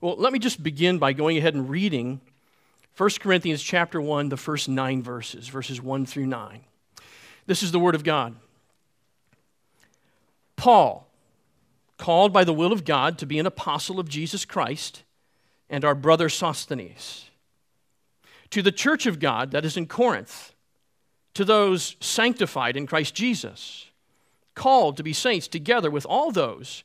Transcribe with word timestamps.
Well, 0.00 0.16
let 0.16 0.32
me 0.32 0.38
just 0.38 0.62
begin 0.62 0.98
by 0.98 1.12
going 1.12 1.36
ahead 1.36 1.54
and 1.54 1.68
reading 1.68 2.22
1 2.96 3.10
Corinthians 3.20 3.62
chapter 3.62 4.00
1, 4.00 4.30
the 4.30 4.36
first 4.38 4.66
nine 4.68 5.02
verses, 5.02 5.48
verses 5.48 5.82
1 5.82 6.06
through 6.06 6.26
9. 6.26 6.60
This 7.46 7.62
is 7.62 7.70
the 7.70 7.78
Word 7.78 7.94
of 7.94 8.02
God. 8.02 8.34
Paul, 10.56 11.06
called 11.98 12.32
by 12.32 12.44
the 12.44 12.52
will 12.54 12.72
of 12.72 12.86
God 12.86 13.18
to 13.18 13.26
be 13.26 13.38
an 13.38 13.46
apostle 13.46 14.00
of 14.00 14.08
Jesus 14.08 14.46
Christ, 14.46 15.02
and 15.68 15.84
our 15.84 15.94
brother 15.94 16.30
Sosthenes, 16.30 17.30
to 18.48 18.62
the 18.62 18.72
church 18.72 19.04
of 19.04 19.20
God 19.20 19.50
that 19.50 19.64
is 19.66 19.76
in 19.76 19.86
Corinth, 19.86 20.54
to 21.34 21.44
those 21.44 21.96
sanctified 22.00 22.76
in 22.76 22.86
Christ 22.86 23.14
Jesus, 23.14 23.86
called 24.54 24.96
to 24.96 25.02
be 25.02 25.12
saints 25.12 25.46
together 25.46 25.90
with 25.90 26.06
all 26.06 26.30
those 26.30 26.84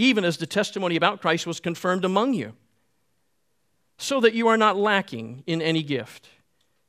even 0.00 0.24
as 0.24 0.38
the 0.38 0.46
testimony 0.46 0.96
about 0.96 1.20
Christ 1.20 1.46
was 1.46 1.60
confirmed 1.60 2.06
among 2.06 2.32
you, 2.32 2.54
so 3.98 4.18
that 4.20 4.32
you 4.32 4.48
are 4.48 4.56
not 4.56 4.78
lacking 4.78 5.44
in 5.46 5.60
any 5.60 5.82
gift, 5.82 6.30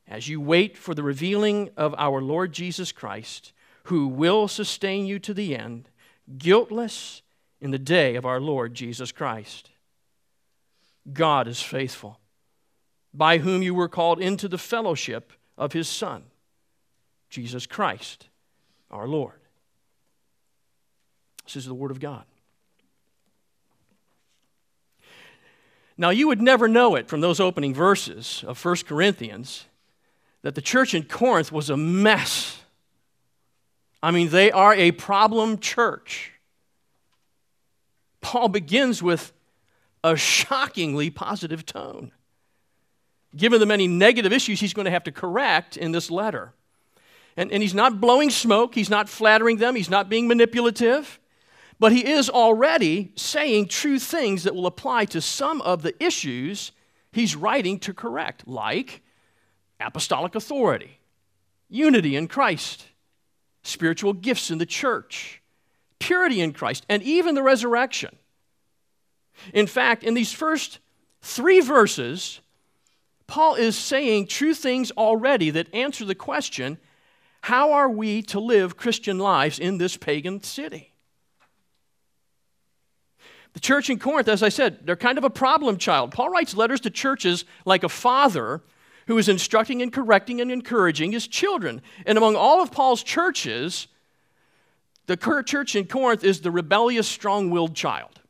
as 0.07 0.29
you 0.29 0.39
wait 0.39 0.77
for 0.77 0.95
the 0.95 1.03
revealing 1.03 1.69
of 1.75 1.93
our 1.97 2.21
Lord 2.21 2.53
Jesus 2.53 2.93
Christ, 2.93 3.51
who 3.85 4.07
will 4.07 4.47
sustain 4.47 5.05
you 5.05 5.19
to 5.19 5.33
the 5.33 5.57
end, 5.57 5.89
guiltless 6.37 7.21
in 7.59 7.71
the 7.71 7.77
day 7.77 8.15
of 8.15 8.25
our 8.25 8.39
Lord 8.39 8.73
Jesus 8.73 9.11
Christ. 9.11 9.71
God 11.11 11.49
is 11.49 11.61
faithful, 11.61 12.17
by 13.13 13.39
whom 13.39 13.61
you 13.61 13.73
were 13.73 13.89
called 13.89 14.21
into 14.21 14.47
the 14.47 14.57
fellowship 14.57 15.33
of 15.57 15.73
his 15.73 15.89
Son, 15.89 16.23
Jesus 17.29 17.67
Christ, 17.67 18.29
our 18.89 19.07
Lord. 19.07 19.41
This 21.43 21.57
is 21.57 21.65
the 21.65 21.73
Word 21.73 21.91
of 21.91 21.99
God. 21.99 22.23
Now, 26.01 26.09
you 26.09 26.27
would 26.29 26.41
never 26.41 26.67
know 26.67 26.95
it 26.95 27.07
from 27.07 27.21
those 27.21 27.39
opening 27.39 27.75
verses 27.75 28.43
of 28.47 28.65
1 28.65 28.77
Corinthians 28.87 29.65
that 30.41 30.55
the 30.55 30.61
church 30.61 30.95
in 30.95 31.03
Corinth 31.03 31.51
was 31.51 31.69
a 31.69 31.77
mess. 31.77 32.59
I 34.01 34.09
mean, 34.09 34.29
they 34.29 34.49
are 34.49 34.73
a 34.73 34.93
problem 34.93 35.59
church. 35.59 36.31
Paul 38.19 38.49
begins 38.49 39.03
with 39.03 39.31
a 40.03 40.15
shockingly 40.15 41.11
positive 41.11 41.67
tone, 41.67 42.11
given 43.35 43.59
the 43.59 43.67
many 43.67 43.87
negative 43.87 44.33
issues 44.33 44.59
he's 44.59 44.73
going 44.73 44.85
to 44.85 44.91
have 44.91 45.03
to 45.03 45.11
correct 45.11 45.77
in 45.77 45.91
this 45.91 46.09
letter. 46.09 46.51
And, 47.37 47.51
and 47.51 47.61
he's 47.61 47.75
not 47.75 48.01
blowing 48.01 48.31
smoke, 48.31 48.73
he's 48.73 48.89
not 48.89 49.07
flattering 49.07 49.57
them, 49.57 49.75
he's 49.75 49.91
not 49.91 50.09
being 50.09 50.27
manipulative, 50.27 51.19
but 51.81 51.91
he 51.91 52.07
is 52.07 52.29
already 52.29 53.11
saying 53.15 53.65
true 53.65 53.97
things 53.97 54.43
that 54.43 54.53
will 54.53 54.67
apply 54.67 55.03
to 55.03 55.19
some 55.19 55.59
of 55.63 55.81
the 55.81 55.95
issues 56.01 56.73
he's 57.11 57.35
writing 57.35 57.79
to 57.79 57.91
correct, 57.91 58.47
like 58.47 59.01
apostolic 59.79 60.35
authority, 60.35 60.99
unity 61.69 62.15
in 62.15 62.27
Christ, 62.27 62.85
spiritual 63.63 64.13
gifts 64.13 64.51
in 64.51 64.59
the 64.59 64.65
church 64.65 65.41
purity 65.97 66.39
in 66.39 66.53
Christ, 66.53 66.85
and 66.87 67.01
even 67.01 67.33
the 67.33 67.41
resurrection. 67.43 68.15
In 69.51 69.65
fact, 69.65 70.03
in 70.03 70.13
these 70.13 70.31
first 70.31 70.77
three 71.21 71.61
verses, 71.61 72.41
Paul 73.25 73.55
is 73.55 73.75
saying 73.75 74.27
true 74.27 74.53
things 74.53 74.91
already 74.91 75.49
that 75.49 75.73
answer 75.73 76.05
the 76.05 76.13
question 76.13 76.77
how 77.41 77.71
are 77.73 77.89
we 77.89 78.21
to 78.23 78.39
live 78.39 78.77
Christian 78.77 79.17
lives 79.17 79.57
in 79.57 79.79
this 79.79 79.97
pagan 79.97 80.43
city? 80.43 80.90
The 83.53 83.59
church 83.59 83.89
in 83.89 83.99
Corinth, 83.99 84.27
as 84.27 84.43
I 84.43 84.49
said, 84.49 84.85
they're 84.85 84.95
kind 84.95 85.17
of 85.17 85.23
a 85.23 85.29
problem 85.29 85.77
child. 85.77 86.11
Paul 86.11 86.29
writes 86.29 86.55
letters 86.55 86.81
to 86.81 86.89
churches 86.89 87.45
like 87.65 87.83
a 87.83 87.89
father 87.89 88.61
who 89.07 89.17
is 89.17 89.27
instructing 89.27 89.81
and 89.81 89.91
correcting 89.91 90.39
and 90.39 90.51
encouraging 90.51 91.11
his 91.11 91.27
children. 91.27 91.81
And 92.05 92.17
among 92.17 92.35
all 92.35 92.61
of 92.61 92.71
Paul's 92.71 93.03
churches, 93.03 93.87
the 95.07 95.17
church 95.17 95.75
in 95.75 95.87
Corinth 95.87 96.23
is 96.23 96.41
the 96.41 96.51
rebellious, 96.51 97.07
strong 97.07 97.49
willed 97.49 97.75
child, 97.75 98.21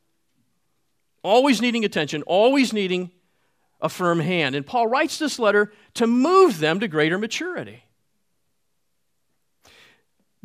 always 1.22 1.62
needing 1.62 1.86
attention, 1.86 2.24
always 2.24 2.74
needing 2.74 3.12
a 3.80 3.90
firm 3.90 4.20
hand. 4.20 4.56
And 4.56 4.66
Paul 4.66 4.88
writes 4.88 5.20
this 5.20 5.38
letter 5.38 5.72
to 5.96 6.08
move 6.08 6.60
them 6.60 6.80
to 6.80 6.88
greater 6.88 7.20
maturity. 7.20 7.84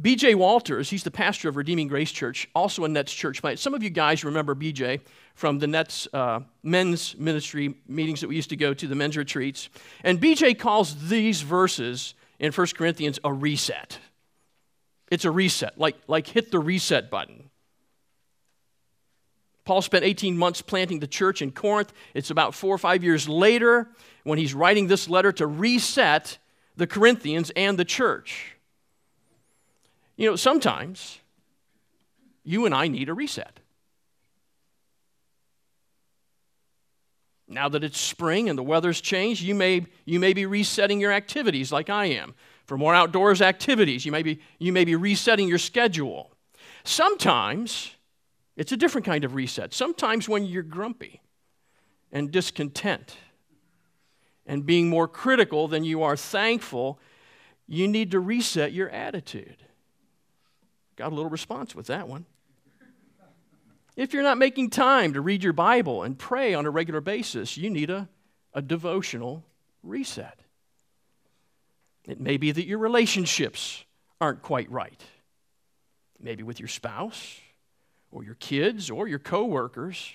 BJ 0.00 0.34
Walters, 0.34 0.90
he's 0.90 1.04
the 1.04 1.10
pastor 1.10 1.48
of 1.48 1.56
Redeeming 1.56 1.88
Grace 1.88 2.12
Church, 2.12 2.48
also 2.54 2.84
a 2.84 2.88
Nets 2.88 3.12
church 3.12 3.40
plant. 3.40 3.58
Some 3.58 3.72
of 3.72 3.82
you 3.82 3.88
guys 3.88 4.24
remember 4.24 4.54
BJ 4.54 5.00
from 5.34 5.58
the 5.58 5.66
Nets 5.66 6.06
uh, 6.12 6.40
men's 6.62 7.16
ministry 7.16 7.74
meetings 7.88 8.20
that 8.20 8.28
we 8.28 8.36
used 8.36 8.50
to 8.50 8.56
go 8.56 8.74
to, 8.74 8.86
the 8.86 8.94
men's 8.94 9.16
retreats. 9.16 9.70
And 10.04 10.20
BJ 10.20 10.58
calls 10.58 11.08
these 11.08 11.40
verses 11.40 12.14
in 12.38 12.52
1 12.52 12.66
Corinthians 12.76 13.18
a 13.24 13.32
reset. 13.32 13.98
It's 15.10 15.24
a 15.24 15.30
reset, 15.30 15.78
like, 15.78 15.96
like 16.08 16.26
hit 16.26 16.50
the 16.50 16.58
reset 16.58 17.10
button. 17.10 17.48
Paul 19.64 19.80
spent 19.80 20.04
18 20.04 20.36
months 20.36 20.60
planting 20.60 21.00
the 21.00 21.06
church 21.06 21.40
in 21.40 21.52
Corinth. 21.52 21.92
It's 22.12 22.30
about 22.30 22.54
four 22.54 22.74
or 22.74 22.78
five 22.78 23.02
years 23.02 23.28
later 23.28 23.88
when 24.24 24.38
he's 24.38 24.52
writing 24.52 24.88
this 24.88 25.08
letter 25.08 25.32
to 25.32 25.46
reset 25.46 26.36
the 26.76 26.86
Corinthians 26.86 27.50
and 27.56 27.78
the 27.78 27.84
church. 27.84 28.55
You 30.16 30.30
know, 30.30 30.36
sometimes 30.36 31.18
you 32.44 32.64
and 32.64 32.74
I 32.74 32.88
need 32.88 33.08
a 33.08 33.14
reset. 33.14 33.60
Now 37.48 37.68
that 37.68 37.84
it's 37.84 38.00
spring 38.00 38.48
and 38.48 38.58
the 38.58 38.62
weather's 38.62 39.00
changed, 39.00 39.42
you 39.42 39.54
may, 39.54 39.86
you 40.04 40.18
may 40.18 40.32
be 40.32 40.46
resetting 40.46 41.00
your 41.00 41.12
activities 41.12 41.70
like 41.70 41.88
I 41.90 42.06
am 42.06 42.34
for 42.64 42.76
more 42.76 42.94
outdoors 42.94 43.40
activities. 43.40 44.04
You 44.04 44.12
may 44.12 44.22
be, 44.22 44.40
you 44.58 44.72
may 44.72 44.84
be 44.84 44.96
resetting 44.96 45.48
your 45.48 45.58
schedule. 45.58 46.32
Sometimes 46.82 47.92
it's 48.56 48.72
a 48.72 48.76
different 48.76 49.04
kind 49.04 49.24
of 49.24 49.34
reset. 49.34 49.74
Sometimes 49.74 50.28
when 50.28 50.44
you're 50.44 50.62
grumpy 50.62 51.20
and 52.10 52.32
discontent 52.32 53.16
and 54.46 54.66
being 54.66 54.88
more 54.88 55.06
critical 55.06 55.68
than 55.68 55.84
you 55.84 56.02
are 56.02 56.16
thankful, 56.16 56.98
you 57.68 57.86
need 57.86 58.10
to 58.12 58.20
reset 58.20 58.72
your 58.72 58.88
attitude. 58.90 59.65
Got 60.96 61.12
a 61.12 61.14
little 61.14 61.30
response 61.30 61.74
with 61.74 61.86
that 61.86 62.08
one. 62.08 62.24
If 63.96 64.12
you're 64.12 64.22
not 64.22 64.38
making 64.38 64.70
time 64.70 65.14
to 65.14 65.20
read 65.20 65.42
your 65.42 65.54
Bible 65.54 66.02
and 66.02 66.18
pray 66.18 66.52
on 66.52 66.66
a 66.66 66.70
regular 66.70 67.00
basis, 67.00 67.56
you 67.56 67.70
need 67.70 67.88
a, 67.88 68.08
a 68.52 68.60
devotional 68.60 69.44
reset. 69.82 70.40
It 72.04 72.20
may 72.20 72.36
be 72.36 72.52
that 72.52 72.66
your 72.66 72.78
relationships 72.78 73.84
aren't 74.20 74.42
quite 74.42 74.70
right. 74.70 75.02
Maybe 76.20 76.42
with 76.42 76.60
your 76.60 76.68
spouse 76.68 77.40
or 78.10 78.22
your 78.22 78.34
kids 78.36 78.90
or 78.90 79.08
your 79.08 79.18
coworkers, 79.18 80.12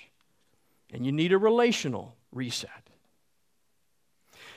and 0.92 1.04
you 1.04 1.12
need 1.12 1.32
a 1.32 1.38
relational 1.38 2.16
reset. 2.32 2.88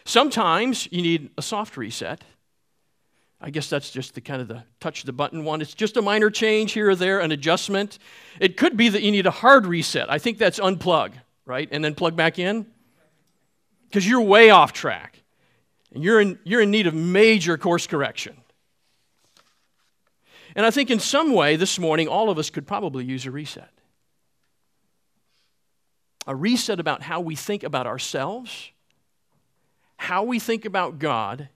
Sometimes 0.05 0.88
you 0.91 1.01
need 1.01 1.31
a 1.38 1.41
soft 1.41 1.77
reset. 1.77 2.23
I 3.41 3.49
guess 3.49 3.69
that's 3.69 3.91
just 3.91 4.15
the 4.15 4.21
kind 4.21 4.41
of 4.41 4.47
the 4.47 4.63
touch 4.79 5.03
the 5.03 5.13
button 5.13 5.43
one. 5.43 5.61
It's 5.61 5.73
just 5.73 5.97
a 5.97 6.01
minor 6.01 6.29
change 6.29 6.71
here 6.71 6.89
or 6.89 6.95
there, 6.95 7.19
an 7.19 7.31
adjustment. 7.31 7.99
It 8.39 8.57
could 8.57 8.77
be 8.77 8.89
that 8.89 9.03
you 9.03 9.11
need 9.11 9.27
a 9.27 9.31
hard 9.31 9.67
reset. 9.67 10.09
I 10.09 10.17
think 10.19 10.37
that's 10.37 10.59
unplug, 10.59 11.13
right? 11.45 11.67
And 11.71 11.83
then 11.83 11.95
plug 11.95 12.15
back 12.15 12.39
in. 12.39 12.65
Because 13.87 14.07
you're 14.07 14.21
way 14.21 14.49
off 14.49 14.73
track 14.73 15.21
and 15.93 16.03
you're 16.03 16.19
in, 16.19 16.39
you're 16.43 16.61
in 16.61 16.71
need 16.71 16.87
of 16.87 16.93
major 16.93 17.57
course 17.57 17.87
correction. 17.87 18.35
And 20.55 20.65
I 20.65 20.71
think 20.71 20.89
in 20.89 20.99
some 20.99 21.33
way 21.33 21.55
this 21.57 21.77
morning, 21.77 22.07
all 22.07 22.29
of 22.29 22.38
us 22.38 22.49
could 22.49 22.65
probably 22.65 23.03
use 23.03 23.25
a 23.25 23.31
reset. 23.31 23.69
A 26.27 26.35
reset 26.35 26.79
about 26.79 27.03
how 27.03 27.19
we 27.19 27.35
think 27.35 27.63
about 27.63 27.85
ourselves, 27.85 28.71
how 29.97 30.23
we 30.23 30.39
think 30.39 30.65
about 30.65 30.97
God, 30.97 31.49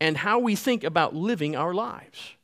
and 0.00 0.16
how 0.16 0.38
we 0.38 0.56
think 0.56 0.82
about 0.82 1.14
living 1.14 1.54
our 1.54 1.74
lives. 1.74 2.34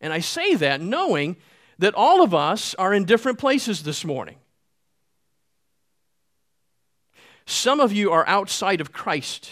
And 0.00 0.12
I 0.12 0.20
say 0.20 0.56
that 0.56 0.80
knowing 0.80 1.36
that 1.78 1.94
all 1.94 2.22
of 2.22 2.34
us 2.34 2.74
are 2.74 2.92
in 2.92 3.04
different 3.04 3.38
places 3.38 3.82
this 3.82 4.04
morning. 4.04 4.36
Some 7.46 7.80
of 7.80 7.92
you 7.92 8.10
are 8.10 8.26
outside 8.26 8.80
of 8.80 8.92
Christ. 8.92 9.50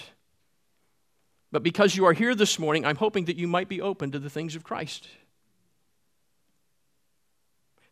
But 1.52 1.62
because 1.62 1.94
you 1.94 2.04
are 2.06 2.12
here 2.12 2.34
this 2.34 2.58
morning, 2.58 2.84
I'm 2.84 2.96
hoping 2.96 3.26
that 3.26 3.36
you 3.36 3.46
might 3.46 3.68
be 3.68 3.80
open 3.80 4.10
to 4.10 4.18
the 4.18 4.30
things 4.30 4.56
of 4.56 4.64
Christ. 4.64 5.06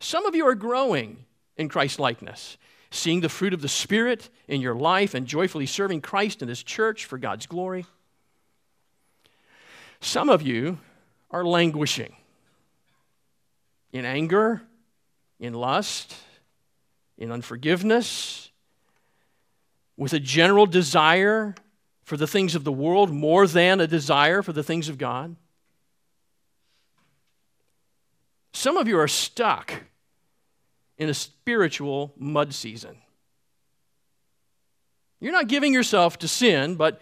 Some 0.01 0.27
of 0.27 0.35
you 0.35 0.45
are 0.49 0.57
growing 0.57 1.25
in 1.57 1.69
Christ 1.69 2.01
likeness, 2.01 2.59
seeing 2.91 3.21
the 3.21 3.29
fruit 3.29 3.55
of 3.55 3.63
the 3.63 3.69
Spirit 3.69 4.31
in 4.49 4.61
your 4.61 4.75
life 4.75 5.15
and 5.15 5.29
joyfully 5.29 5.67
serving 5.67 6.01
Christ 6.01 6.43
and 6.43 6.49
His 6.49 6.65
church 6.65 7.05
for 7.05 7.19
God's 7.19 7.47
glory. 7.47 7.87
Some 10.03 10.29
of 10.29 10.43
you 10.43 10.79
are 11.31 11.45
languishing 11.45 12.17
in 13.93 14.05
anger, 14.05 14.61
in 15.39 15.55
lust, 15.55 16.17
in 17.17 17.31
unforgiveness, 17.31 18.51
with 19.97 20.13
a 20.13 20.19
general 20.19 20.67
desire 20.67 21.55
for 22.03 22.17
the 22.17 22.27
things 22.27 22.57
of 22.57 22.65
the 22.65 22.73
world 22.73 23.11
more 23.11 23.47
than 23.47 23.81
a 23.81 23.87
desire 23.87 24.43
for 24.43 24.53
the 24.53 24.65
things 24.65 24.89
of 24.89 24.99
God. 24.99 25.37
Some 28.53 28.77
of 28.77 28.89
you 28.89 28.99
are 28.99 29.09
stuck 29.09 29.85
in 30.99 31.09
a 31.09 31.15
spiritual 31.15 32.13
mud 32.17 32.53
season. 32.53 32.97
You're 35.21 35.33
not 35.33 35.47
giving 35.47 35.73
yourself 35.73 36.19
to 36.19 36.29
sin, 36.29 36.75
but 36.75 37.01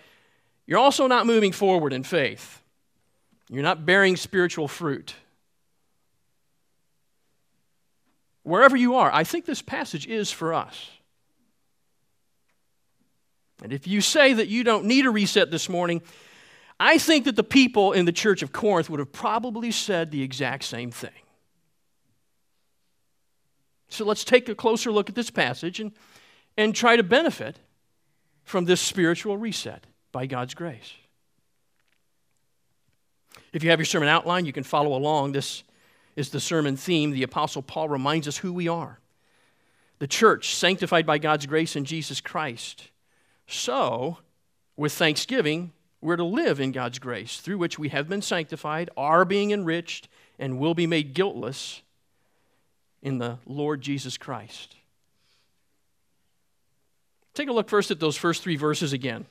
you're 0.67 0.79
also 0.79 1.07
not 1.07 1.25
moving 1.27 1.53
forward 1.53 1.95
in 1.95 2.03
faith. 2.03 2.60
You're 3.51 3.65
not 3.65 3.85
bearing 3.85 4.17
spiritual 4.17 4.69
fruit. 4.69 5.15
Wherever 8.45 8.77
you 8.77 8.95
are, 8.95 9.13
I 9.13 9.25
think 9.25 9.45
this 9.45 9.61
passage 9.61 10.07
is 10.07 10.31
for 10.31 10.55
us. 10.55 10.91
And 13.63 13.73
if 13.73 13.87
you 13.87 14.01
say 14.01 14.33
that 14.33 14.49
you 14.49 14.65
don't 14.65 14.87
need 14.87 15.05
a 15.05 15.11
reset 15.11 15.51
this 15.51 15.69
morning, 15.69 16.01
I 16.79 16.97
think 16.97 17.27
that 17.27 17.37
the 17.37 17.45
people 17.45 17.93
in 17.93 18.07
the 18.07 18.13
church 18.13 18.43
of 18.43 18.53
Corinth 18.53 18.89
would 18.89 19.01
have 19.01 19.13
probably 19.13 19.71
said 19.71 20.11
the 20.11 20.23
exact 20.23 20.65
same 20.65 20.91
thing. 20.91 21.11
So 23.89 24.05
let's 24.05 24.25
take 24.25 24.49
a 24.49 24.55
closer 24.55 24.91
look 24.93 25.09
at 25.09 25.17
this 25.17 25.31
passage 25.31 25.81
and, 25.81 25.93
and 26.57 26.75
try 26.75 26.97
to 26.97 27.03
benefit 27.03 27.59
from 28.45 28.65
this 28.65 28.81
spiritual 28.81 29.37
reset 29.37 29.87
by 30.13 30.27
God's 30.27 30.55
grace. 30.55 30.95
If 33.53 33.65
you 33.65 33.71
have 33.71 33.81
your 33.81 33.87
sermon 33.87 34.09
outline, 34.09 34.47
you 34.47 34.53
can 34.53 34.65
follow 34.65 34.97
along. 34.97 35.33
This 35.33 35.65
is 36.17 36.31
the 36.31 36.41
sermon 36.41 36.77
theme. 36.77 37.11
The 37.11 37.23
Apostle 37.23 37.63
Paul 37.63 37.89
reminds 37.89 38.29
us 38.29 38.39
who 38.39 38.53
we 38.53 38.69
are 38.69 38.99
the 40.01 40.07
church, 40.07 40.55
sanctified 40.55 41.05
by 41.05 41.19
God's 41.19 41.45
grace 41.45 41.77
in 41.77 41.85
Jesus 41.85 42.23
Christ. 42.23 42.91
So, 43.47 44.17
with 44.75 44.95
thanksgiving, 44.95 45.73
we're 46.01 46.17
to 46.17 46.25
live 46.25 46.59
in 46.59 46.73
God's 46.73 46.99
grace, 46.99 47.39
through 47.39 47.59
which 47.59 47.79
we 47.79 47.91
have 47.91 48.09
been 48.09 48.23
sanctified, 48.23 48.89
are 48.97 49.27
being 49.27 49.51
enriched, 49.51 50.09
and 50.39 50.59
will 50.59 50.75
be 50.75 50.87
made 50.87 51.13
guiltless 51.13 51.83
in 53.03 53.19
the 53.19 53.39
Lord 53.45 53.83
Jesus 53.83 54.17
Christ. 54.17 54.75
Take 57.35 57.51
a 57.51 57.53
look 57.53 57.69
first 57.69 57.91
at 57.91 58.01
those 58.01 58.17
first 58.17 58.43
three 58.43 58.57
verses 58.57 58.95
again. 58.95 59.27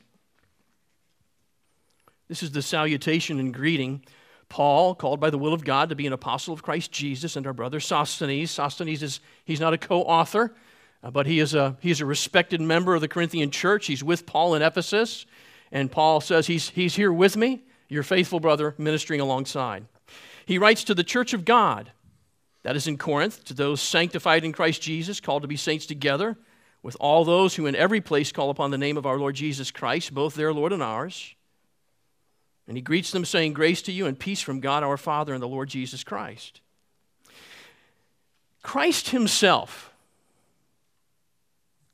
This 2.30 2.44
is 2.44 2.52
the 2.52 2.62
salutation 2.62 3.40
and 3.40 3.54
greeting. 3.54 4.06
Paul, 4.50 4.96
called 4.96 5.20
by 5.20 5.30
the 5.30 5.38
will 5.38 5.54
of 5.54 5.64
God 5.64 5.90
to 5.90 5.96
be 5.96 6.08
an 6.08 6.14
apostle 6.14 6.54
of 6.54 6.64
Christ 6.64 6.92
Jesus, 6.92 7.36
and 7.36 7.46
our 7.46 7.54
brother 7.54 7.80
Sosthenes. 7.80 8.52
Sosthenes 8.52 9.04
is 9.04 9.20
he's 9.46 9.60
not 9.60 9.74
a 9.74 9.78
co-author, 9.78 10.56
uh, 11.04 11.12
but 11.12 11.28
he 11.28 11.40
is 11.40 11.54
a 11.54 11.78
he's 11.81 12.02
a 12.02 12.06
respected 12.06 12.62
member 12.62 12.96
of 12.96 13.02
the 13.02 13.08
Corinthian 13.08 13.52
church. 13.52 13.88
He's 13.88 14.04
with 14.04 14.26
Paul 14.26 14.56
in 14.56 14.62
Ephesus, 14.62 15.26
and 15.72 15.92
Paul 15.92 16.22
says 16.22 16.48
he's 16.48 16.70
he's 16.70 16.96
here 16.96 17.12
with 17.12 17.36
me, 17.36 17.64
your 17.90 18.04
faithful 18.04 18.40
brother, 18.40 18.74
ministering 18.78 19.22
alongside. 19.22 19.86
He 20.46 20.58
writes 20.58 20.84
to 20.86 20.96
the 20.96 21.04
church 21.04 21.34
of 21.34 21.46
God 21.46 21.92
that 22.64 22.75
is 22.75 22.88
in 22.88 22.98
Corinth, 22.98 23.44
to 23.46 23.54
those 23.54 23.82
sanctified 23.82 24.44
in 24.44 24.52
Christ 24.52 24.82
Jesus, 24.82 25.20
called 25.20 25.44
to 25.44 25.48
be 25.48 25.56
saints 25.58 25.86
together, 25.86 26.38
with 26.82 26.98
all 27.00 27.24
those 27.24 27.56
who 27.56 27.68
in 27.68 27.75
every 27.75 28.02
place 28.02 28.32
call 28.32 28.50
upon 28.50 28.72
the 28.72 28.78
name 28.78 28.98
of 28.98 29.06
our 29.06 29.18
Lord 29.18 29.36
Jesus 29.36 29.72
Christ, 29.72 30.14
both 30.14 30.36
their 30.36 30.54
Lord 30.54 30.74
and 30.74 30.84
ours. 30.84 31.36
And 32.69 32.77
he 32.77 32.83
greets 32.83 33.10
them, 33.10 33.25
saying, 33.25 33.54
Grace 33.54 33.81
to 33.81 33.92
you 33.92 34.06
and 34.06 34.18
peace 34.18 34.42
from 34.42 34.60
God 34.60 34.83
our 34.83 34.95
Father 34.95 35.33
and 35.33 35.42
the 35.42 35.48
Lord 35.48 35.69
Jesus 35.69 36.04
Christ. 36.04 36.62
Christ 38.62 39.10
himself 39.10 39.92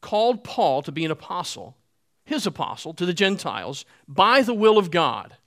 called 0.02 0.44
Paul 0.44 0.82
to 0.82 0.92
be 0.92 1.06
an 1.06 1.12
apostle, 1.12 1.78
his 2.26 2.46
apostle, 2.46 2.94
to 2.96 3.06
the 3.06 3.14
Gentiles 3.14 3.86
by 4.06 4.42
the 4.42 4.54
will 4.54 4.78
of 4.78 4.92
God. 4.92 5.38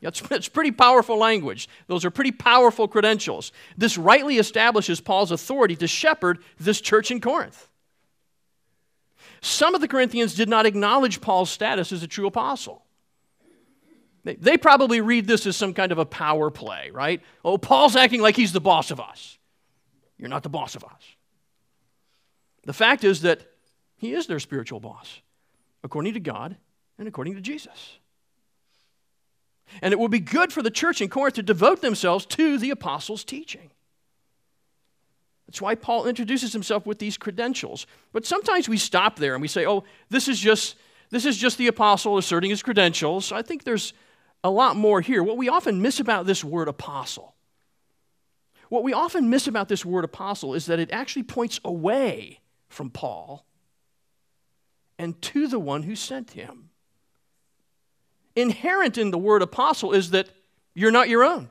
That's, 0.00 0.20
that's 0.28 0.48
pretty 0.48 0.72
powerful 0.72 1.18
language. 1.18 1.68
Those 1.86 2.06
are 2.06 2.10
pretty 2.10 2.32
powerful 2.32 2.88
credentials. 2.88 3.52
This 3.76 3.98
rightly 3.98 4.38
establishes 4.38 4.98
Paul's 4.98 5.30
authority 5.30 5.76
to 5.76 5.86
shepherd 5.86 6.38
this 6.58 6.80
church 6.80 7.10
in 7.10 7.20
Corinth. 7.20 7.68
Some 9.42 9.74
of 9.74 9.82
the 9.82 9.88
Corinthians 9.88 10.34
did 10.34 10.48
not 10.48 10.64
acknowledge 10.64 11.20
Paul's 11.20 11.50
status 11.50 11.92
as 11.92 12.02
a 12.02 12.08
true 12.08 12.26
apostle. 12.26 12.83
They, 14.24 14.56
probably 14.56 15.02
read 15.02 15.26
this 15.26 15.46
as 15.46 15.54
some 15.54 15.74
kind 15.74 15.92
of 15.92 15.98
a 15.98 16.06
power 16.06 16.50
play, 16.50 16.90
right? 16.90 17.20
Oh, 17.44 17.58
Paul's 17.58 17.94
acting 17.94 18.22
like 18.22 18.36
he's 18.36 18.52
the 18.52 18.60
boss 18.60 18.90
of 18.90 18.98
us. 18.98 19.38
You're 20.18 20.30
not 20.30 20.42
the 20.42 20.48
boss 20.48 20.74
of 20.74 20.82
us. 20.82 21.02
The 22.64 22.72
fact 22.72 23.04
is 23.04 23.20
that 23.20 23.40
he 23.96 24.14
is 24.14 24.26
their 24.26 24.40
spiritual 24.40 24.80
boss, 24.80 25.20
according 25.82 26.14
to 26.14 26.20
God 26.20 26.56
and 26.98 27.06
according 27.06 27.34
to 27.34 27.42
Jesus. 27.42 27.98
And 29.82 29.92
it 29.92 29.98
will 29.98 30.08
be 30.08 30.20
good 30.20 30.52
for 30.52 30.62
the 30.62 30.70
church 30.70 31.02
in 31.02 31.08
Corinth 31.10 31.34
to 31.34 31.42
devote 31.42 31.82
themselves 31.82 32.24
to 32.26 32.56
the 32.58 32.70
apostles' 32.70 33.24
teaching. 33.24 33.70
That's 35.46 35.60
why 35.60 35.74
Paul 35.74 36.06
introduces 36.06 36.52
himself 36.52 36.86
with 36.86 36.98
these 36.98 37.18
credentials. 37.18 37.86
But 38.12 38.24
sometimes 38.24 38.68
we 38.68 38.78
stop 38.78 39.16
there 39.16 39.34
and 39.34 39.42
we 39.42 39.48
say, 39.48 39.66
oh, 39.66 39.84
this 40.08 40.28
is 40.28 40.40
just, 40.40 40.76
this 41.10 41.26
is 41.26 41.36
just 41.36 41.58
the 41.58 41.66
apostle 41.66 42.16
asserting 42.16 42.50
his 42.50 42.62
credentials. 42.62 43.30
I 43.30 43.42
think 43.42 43.64
there's 43.64 43.92
a 44.44 44.50
lot 44.50 44.76
more 44.76 45.00
here. 45.00 45.22
What 45.22 45.38
we 45.38 45.48
often 45.48 45.80
miss 45.80 45.98
about 45.98 46.26
this 46.26 46.44
word 46.44 46.68
apostle, 46.68 47.34
what 48.68 48.84
we 48.84 48.92
often 48.92 49.30
miss 49.30 49.46
about 49.46 49.68
this 49.68 49.84
word 49.84 50.04
apostle 50.04 50.54
is 50.54 50.66
that 50.66 50.78
it 50.78 50.92
actually 50.92 51.22
points 51.22 51.58
away 51.64 52.40
from 52.68 52.90
Paul 52.90 53.46
and 54.98 55.20
to 55.22 55.48
the 55.48 55.58
one 55.58 55.82
who 55.82 55.96
sent 55.96 56.32
him 56.32 56.70
inherent 58.36 58.98
in 58.98 59.10
the 59.10 59.18
word 59.18 59.42
apostle 59.42 59.92
is 59.92 60.10
that 60.10 60.28
you're 60.74 60.90
not 60.90 61.08
your 61.08 61.24
own, 61.24 61.48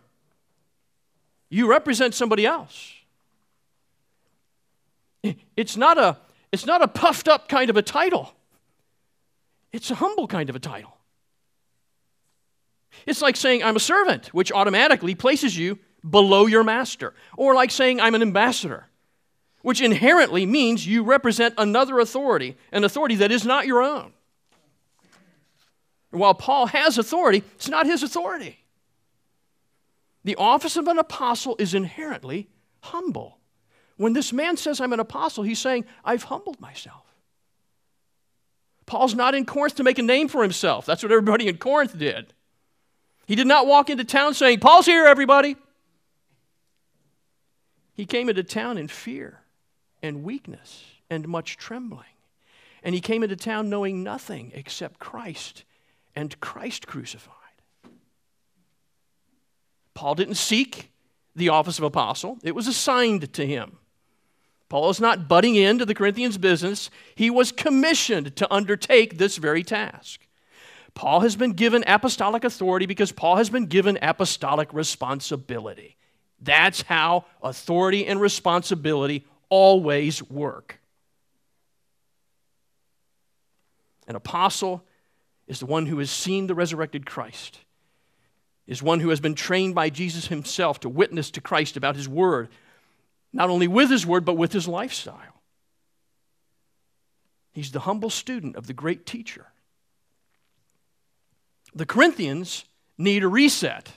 you 1.49 1.69
represent 1.69 2.13
somebody 2.13 2.45
else. 2.45 2.93
It's 5.55 5.77
not 5.77 5.97
a, 5.97 6.17
it's 6.51 6.65
not 6.65 6.81
a 6.81 6.87
puffed 6.87 7.29
up 7.29 7.47
kind 7.47 7.69
of 7.69 7.77
a 7.77 7.81
title, 7.81 8.33
it's 9.71 9.89
a 9.89 9.95
humble 9.95 10.27
kind 10.27 10.49
of 10.49 10.55
a 10.55 10.59
title. 10.59 10.97
It's 13.05 13.21
like 13.21 13.35
saying, 13.35 13.63
I'm 13.63 13.75
a 13.75 13.81
servant, 13.81 14.27
which 14.33 14.51
automatically 14.51 15.15
places 15.15 15.57
you 15.57 15.79
below 16.07 16.45
your 16.45 16.63
master. 16.63 17.13
Or 17.37 17.53
like 17.53 17.71
saying, 17.71 17.99
I'm 17.99 18.15
an 18.15 18.21
ambassador, 18.21 18.87
which 19.61 19.81
inherently 19.81 20.45
means 20.45 20.85
you 20.87 21.03
represent 21.03 21.55
another 21.57 21.99
authority, 21.99 22.57
an 22.71 22.83
authority 22.83 23.15
that 23.15 23.31
is 23.31 23.45
not 23.45 23.65
your 23.65 23.81
own. 23.81 24.13
And 26.11 26.21
while 26.21 26.33
Paul 26.33 26.67
has 26.67 26.97
authority, 26.97 27.43
it's 27.55 27.69
not 27.69 27.85
his 27.85 28.03
authority. 28.03 28.59
The 30.23 30.35
office 30.35 30.77
of 30.77 30.87
an 30.87 30.99
apostle 30.99 31.55
is 31.59 31.73
inherently 31.73 32.47
humble. 32.81 33.39
When 33.97 34.13
this 34.13 34.31
man 34.31 34.57
says, 34.57 34.79
I'm 34.79 34.93
an 34.93 34.99
apostle, 34.99 35.43
he's 35.43 35.59
saying, 35.59 35.85
I've 36.05 36.23
humbled 36.23 36.59
myself. 36.59 37.01
Paul's 38.85 39.15
not 39.15 39.35
in 39.35 39.45
Corinth 39.45 39.75
to 39.75 39.83
make 39.83 39.99
a 39.99 40.03
name 40.03 40.27
for 40.27 40.43
himself. 40.43 40.85
That's 40.85 41.03
what 41.03 41.11
everybody 41.11 41.47
in 41.47 41.57
Corinth 41.57 41.97
did. 41.97 42.33
He 43.25 43.35
did 43.35 43.47
not 43.47 43.67
walk 43.67 43.89
into 43.89 44.03
town 44.03 44.33
saying, 44.33 44.59
Paul's 44.59 44.85
here, 44.85 45.05
everybody. 45.05 45.55
He 47.93 48.05
came 48.05 48.29
into 48.29 48.43
town 48.43 48.77
in 48.77 48.87
fear 48.87 49.39
and 50.01 50.23
weakness 50.23 50.83
and 51.09 51.27
much 51.27 51.57
trembling. 51.57 52.05
And 52.83 52.93
he 52.93 53.01
came 53.01 53.23
into 53.23 53.35
town 53.35 53.69
knowing 53.69 54.03
nothing 54.03 54.51
except 54.53 54.99
Christ 54.99 55.63
and 56.15 56.39
Christ 56.39 56.87
crucified. 56.87 57.33
Paul 59.93 60.15
didn't 60.15 60.35
seek 60.35 60.91
the 61.35 61.49
office 61.49 61.77
of 61.77 61.83
apostle, 61.83 62.37
it 62.43 62.53
was 62.53 62.67
assigned 62.67 63.33
to 63.33 63.45
him. 63.45 63.77
Paul 64.69 64.89
is 64.89 64.99
not 64.99 65.27
butting 65.27 65.55
into 65.55 65.85
the 65.85 65.95
Corinthians' 65.95 66.37
business, 66.37 66.89
he 67.15 67.29
was 67.29 67.51
commissioned 67.51 68.35
to 68.35 68.53
undertake 68.53 69.17
this 69.17 69.37
very 69.37 69.63
task. 69.63 70.27
Paul 70.95 71.21
has 71.21 71.35
been 71.35 71.53
given 71.53 71.83
apostolic 71.87 72.43
authority 72.43 72.85
because 72.85 73.11
Paul 73.11 73.37
has 73.37 73.49
been 73.49 73.65
given 73.65 73.97
apostolic 74.01 74.73
responsibility. 74.73 75.97
That's 76.39 76.83
how 76.83 77.25
authority 77.41 78.05
and 78.05 78.21
responsibility 78.21 79.25
always 79.49 80.21
work. 80.29 80.79
An 84.07 84.15
apostle 84.15 84.83
is 85.47 85.59
the 85.59 85.65
one 85.65 85.85
who 85.85 85.99
has 85.99 86.11
seen 86.11 86.47
the 86.47 86.55
resurrected 86.55 87.05
Christ, 87.05 87.59
is 88.67 88.83
one 88.83 88.99
who 88.99 89.09
has 89.09 89.19
been 89.19 89.35
trained 89.35 89.75
by 89.75 89.89
Jesus 89.89 90.27
himself 90.27 90.81
to 90.81 90.89
witness 90.89 91.31
to 91.31 91.41
Christ 91.41 91.77
about 91.77 91.95
his 91.95 92.07
word, 92.07 92.49
not 93.31 93.49
only 93.49 93.67
with 93.67 93.89
his 93.89 94.05
word, 94.05 94.25
but 94.25 94.37
with 94.37 94.51
his 94.51 94.67
lifestyle. 94.67 95.41
He's 97.53 97.71
the 97.71 97.81
humble 97.81 98.09
student 98.09 98.55
of 98.55 98.67
the 98.67 98.73
great 98.73 99.05
teacher. 99.05 99.52
The 101.75 101.85
Corinthians 101.85 102.65
need 102.97 103.23
a 103.23 103.27
reset. 103.27 103.91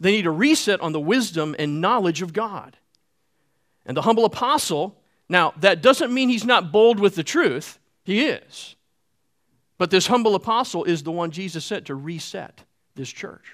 They 0.00 0.12
need 0.12 0.26
a 0.26 0.30
reset 0.30 0.80
on 0.80 0.92
the 0.92 1.00
wisdom 1.00 1.54
and 1.58 1.80
knowledge 1.80 2.22
of 2.22 2.32
God. 2.32 2.76
And 3.86 3.96
the 3.96 4.02
humble 4.02 4.24
apostle, 4.24 5.00
now, 5.28 5.54
that 5.58 5.82
doesn't 5.82 6.12
mean 6.12 6.28
he's 6.28 6.44
not 6.44 6.72
bold 6.72 6.98
with 6.98 7.14
the 7.14 7.22
truth, 7.22 7.78
he 8.04 8.26
is. 8.26 8.76
But 9.78 9.90
this 9.90 10.06
humble 10.06 10.34
apostle 10.34 10.84
is 10.84 11.02
the 11.02 11.10
one 11.10 11.30
Jesus 11.30 11.64
sent 11.64 11.86
to 11.86 11.94
reset 11.94 12.64
this 12.94 13.10
church. 13.10 13.44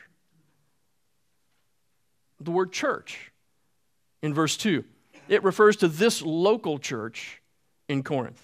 The 2.40 2.50
word 2.50 2.72
church 2.72 3.32
in 4.22 4.34
verse 4.34 4.56
2, 4.56 4.84
it 5.28 5.42
refers 5.44 5.76
to 5.76 5.88
this 5.88 6.22
local 6.22 6.78
church 6.78 7.40
in 7.88 8.02
Corinth. 8.02 8.42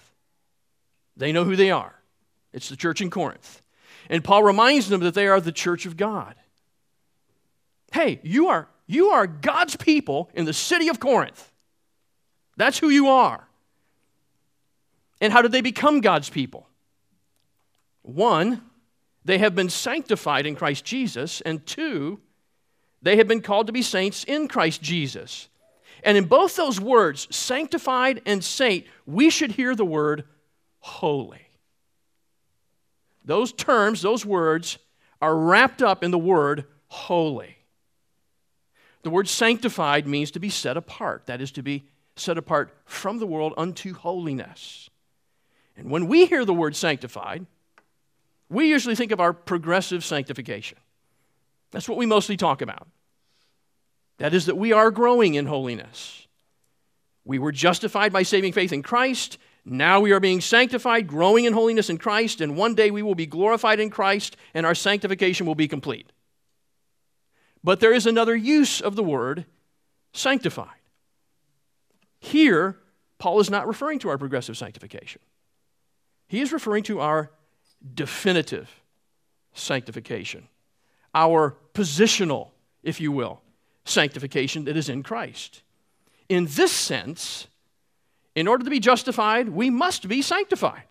They 1.15 1.31
know 1.31 1.43
who 1.43 1.55
they 1.55 1.71
are. 1.71 1.95
It's 2.53 2.69
the 2.69 2.75
church 2.75 3.01
in 3.01 3.09
Corinth. 3.09 3.61
And 4.09 4.23
Paul 4.23 4.43
reminds 4.43 4.89
them 4.89 5.01
that 5.01 5.13
they 5.13 5.27
are 5.27 5.41
the 5.41 5.51
church 5.51 5.85
of 5.85 5.97
God. 5.97 6.35
Hey, 7.91 8.19
you 8.23 8.47
are, 8.47 8.67
you 8.85 9.09
are 9.09 9.27
God's 9.27 9.75
people 9.75 10.29
in 10.33 10.45
the 10.45 10.53
city 10.53 10.89
of 10.89 10.99
Corinth. 10.99 11.51
That's 12.57 12.79
who 12.79 12.89
you 12.89 13.07
are. 13.07 13.47
And 15.19 15.33
how 15.33 15.41
did 15.41 15.51
they 15.51 15.61
become 15.61 16.01
God's 16.01 16.29
people? 16.29 16.67
One, 18.01 18.61
they 19.25 19.39
have 19.39 19.55
been 19.55 19.69
sanctified 19.69 20.45
in 20.45 20.55
Christ 20.55 20.85
Jesus, 20.85 21.41
and 21.41 21.65
two, 21.65 22.19
they 23.01 23.17
have 23.17 23.27
been 23.27 23.41
called 23.41 23.67
to 23.67 23.73
be 23.73 23.81
saints 23.81 24.23
in 24.23 24.47
Christ 24.47 24.81
Jesus. 24.81 25.49
And 26.03 26.17
in 26.17 26.25
both 26.25 26.55
those 26.55 26.79
words, 26.79 27.27
sanctified 27.35 28.21
and 28.25 28.43
saint, 28.43 28.85
we 29.05 29.29
should 29.29 29.51
hear 29.51 29.75
the 29.75 29.85
word 29.85 30.25
holy. 30.79 31.46
Those 33.27 33.51
terms, 33.51 34.01
those 34.01 34.25
words, 34.25 34.77
are 35.21 35.35
wrapped 35.35 35.81
up 35.81 36.01
in 36.01 36.11
the 36.11 36.17
word 36.17 36.63
holy. 36.87 37.57
The 39.03 39.09
word 39.09 39.27
sanctified 39.27 40.07
means 40.07 40.31
to 40.31 40.39
be 40.39 40.49
set 40.49 40.77
apart, 40.77 41.25
that 41.25 41.41
is, 41.41 41.51
to 41.51 41.61
be 41.61 41.83
set 42.15 42.37
apart 42.37 42.73
from 42.85 43.19
the 43.19 43.27
world 43.27 43.53
unto 43.57 43.93
holiness. 43.93 44.89
And 45.75 45.91
when 45.91 46.07
we 46.07 46.25
hear 46.25 46.45
the 46.45 46.53
word 46.53 46.75
sanctified, 46.75 47.45
we 48.49 48.69
usually 48.69 48.95
think 48.95 49.11
of 49.11 49.19
our 49.19 49.33
progressive 49.33 50.05
sanctification. 50.05 50.77
That's 51.71 51.89
what 51.89 51.97
we 51.97 52.05
mostly 52.05 52.37
talk 52.37 52.61
about. 52.61 52.87
That 54.19 54.33
is, 54.33 54.45
that 54.45 54.57
we 54.57 54.71
are 54.71 54.89
growing 54.89 55.35
in 55.35 55.47
holiness. 55.47 56.27
We 57.25 57.39
were 57.39 57.51
justified 57.51 58.13
by 58.13 58.23
saving 58.23 58.53
faith 58.53 58.71
in 58.71 58.83
Christ. 58.83 59.37
Now 59.69 59.99
we 59.99 60.13
are 60.13 60.21
being 60.21 60.39
sanctified, 60.39 61.07
growing 61.07 61.43
in 61.43 61.51
holiness 61.51 61.89
in 61.89 61.97
Christ, 61.97 62.39
and 62.39 62.55
one 62.55 62.73
day 62.73 62.89
we 62.89 63.03
will 63.03 63.15
be 63.15 63.25
glorified 63.25 63.81
in 63.81 63.89
Christ 63.89 64.37
and 64.53 64.65
our 64.65 64.73
sanctification 64.73 65.45
will 65.45 65.55
be 65.55 65.67
complete. 65.67 66.09
But 67.65 67.81
there 67.81 67.91
is 67.91 68.05
another 68.05 68.33
use 68.33 68.79
of 68.79 68.95
the 68.95 69.03
word 69.03 69.45
sanctified. 70.13 70.69
Here, 72.21 72.77
Paul 73.19 73.41
is 73.41 73.49
not 73.49 73.67
referring 73.67 73.99
to 73.99 74.09
our 74.09 74.17
progressive 74.17 74.55
sanctification, 74.55 75.21
he 76.29 76.39
is 76.39 76.53
referring 76.53 76.83
to 76.83 77.01
our 77.01 77.31
definitive 77.93 78.69
sanctification, 79.53 80.47
our 81.13 81.57
positional, 81.73 82.51
if 82.83 83.01
you 83.01 83.11
will, 83.11 83.41
sanctification 83.83 84.63
that 84.63 84.77
is 84.77 84.87
in 84.87 85.03
Christ. 85.03 85.61
In 86.29 86.45
this 86.45 86.71
sense, 86.71 87.47
in 88.37 88.47
order 88.47 88.63
to 88.63 88.69
be 88.69 88.79
justified, 88.79 89.49
we 89.49 89.71
must 89.71 90.07
be 90.07 90.21
sanctified. 90.21 90.83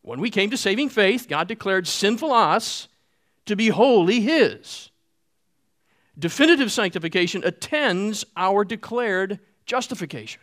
When 0.00 0.20
we 0.20 0.30
came 0.30 0.48
to 0.52 0.56
saving 0.56 0.88
faith, 0.88 1.28
God 1.28 1.48
declared 1.48 1.86
sinful 1.86 2.32
us 2.32 2.88
to 3.44 3.54
be 3.54 3.68
wholly 3.68 4.22
His. 4.22 4.88
Definitive 6.18 6.72
sanctification 6.72 7.44
attends 7.44 8.24
our 8.38 8.64
declared 8.64 9.38
justification. 9.66 10.40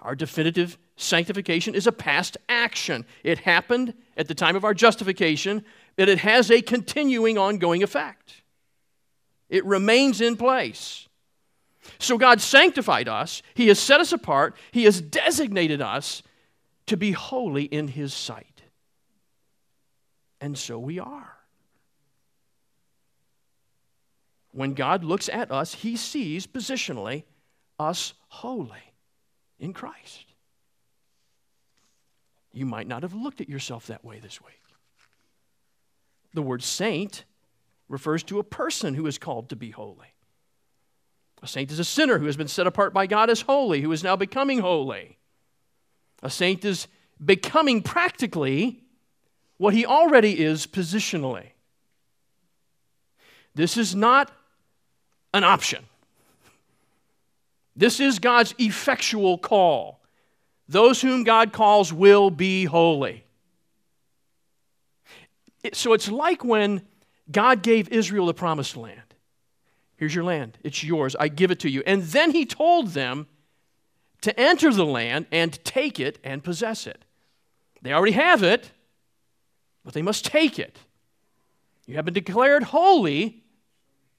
Our 0.00 0.16
definitive 0.16 0.76
sanctification 0.96 1.76
is 1.76 1.86
a 1.86 1.92
past 1.92 2.36
action. 2.48 3.06
It 3.22 3.38
happened 3.38 3.94
at 4.16 4.26
the 4.26 4.34
time 4.34 4.56
of 4.56 4.64
our 4.64 4.74
justification, 4.74 5.64
but 5.94 6.08
it 6.08 6.18
has 6.18 6.50
a 6.50 6.62
continuing, 6.62 7.38
ongoing 7.38 7.84
effect. 7.84 8.42
It 9.48 9.64
remains 9.64 10.20
in 10.20 10.36
place. 10.36 11.06
So 11.98 12.18
God 12.18 12.40
sanctified 12.40 13.08
us, 13.08 13.42
He 13.54 13.68
has 13.68 13.78
set 13.78 14.00
us 14.00 14.12
apart, 14.12 14.56
He 14.70 14.84
has 14.84 15.00
designated 15.00 15.80
us 15.80 16.22
to 16.86 16.96
be 16.96 17.12
holy 17.12 17.64
in 17.64 17.88
His 17.88 18.12
sight. 18.12 18.62
And 20.40 20.58
so 20.58 20.78
we 20.78 20.98
are. 20.98 21.36
When 24.52 24.74
God 24.74 25.02
looks 25.04 25.28
at 25.28 25.50
us, 25.50 25.74
He 25.74 25.96
sees 25.96 26.46
positionally 26.46 27.24
us 27.78 28.14
holy 28.28 28.92
in 29.58 29.72
Christ. 29.72 30.26
You 32.52 32.66
might 32.66 32.86
not 32.86 33.02
have 33.02 33.14
looked 33.14 33.40
at 33.40 33.48
yourself 33.48 33.86
that 33.86 34.04
way 34.04 34.18
this 34.18 34.40
week. 34.40 34.60
The 36.34 36.42
word 36.42 36.62
saint 36.62 37.24
refers 37.88 38.22
to 38.24 38.38
a 38.38 38.44
person 38.44 38.94
who 38.94 39.06
is 39.06 39.18
called 39.18 39.50
to 39.50 39.56
be 39.56 39.70
holy. 39.70 40.12
A 41.42 41.46
saint 41.46 41.70
is 41.72 41.78
a 41.78 41.84
sinner 41.84 42.18
who 42.18 42.26
has 42.26 42.36
been 42.36 42.48
set 42.48 42.66
apart 42.66 42.94
by 42.94 43.06
God 43.06 43.28
as 43.28 43.42
holy, 43.42 43.80
who 43.80 43.90
is 43.90 44.04
now 44.04 44.14
becoming 44.14 44.60
holy. 44.60 45.18
A 46.22 46.30
saint 46.30 46.64
is 46.64 46.86
becoming 47.24 47.82
practically 47.82 48.80
what 49.56 49.74
he 49.74 49.84
already 49.84 50.40
is 50.40 50.66
positionally. 50.66 51.48
This 53.54 53.76
is 53.76 53.94
not 53.94 54.30
an 55.34 55.44
option. 55.44 55.84
This 57.74 58.00
is 58.00 58.18
God's 58.18 58.54
effectual 58.58 59.38
call. 59.38 60.00
Those 60.68 61.02
whom 61.02 61.24
God 61.24 61.52
calls 61.52 61.92
will 61.92 62.30
be 62.30 62.64
holy. 62.64 63.24
So 65.72 65.92
it's 65.92 66.10
like 66.10 66.44
when 66.44 66.82
God 67.30 67.62
gave 67.62 67.88
Israel 67.88 68.26
the 68.26 68.34
promised 68.34 68.76
land. 68.76 69.11
Here's 70.02 70.16
your 70.16 70.24
land, 70.24 70.58
it's 70.64 70.82
yours, 70.82 71.14
I 71.14 71.28
give 71.28 71.52
it 71.52 71.60
to 71.60 71.70
you. 71.70 71.84
And 71.86 72.02
then 72.02 72.32
he 72.32 72.44
told 72.44 72.88
them 72.88 73.28
to 74.22 74.36
enter 74.36 74.72
the 74.72 74.84
land 74.84 75.26
and 75.30 75.64
take 75.64 76.00
it 76.00 76.18
and 76.24 76.42
possess 76.42 76.88
it. 76.88 77.04
They 77.82 77.92
already 77.92 78.10
have 78.10 78.42
it, 78.42 78.72
but 79.84 79.94
they 79.94 80.02
must 80.02 80.24
take 80.24 80.58
it. 80.58 80.76
You 81.86 81.94
have 81.94 82.04
been 82.04 82.14
declared 82.14 82.64
holy, 82.64 83.44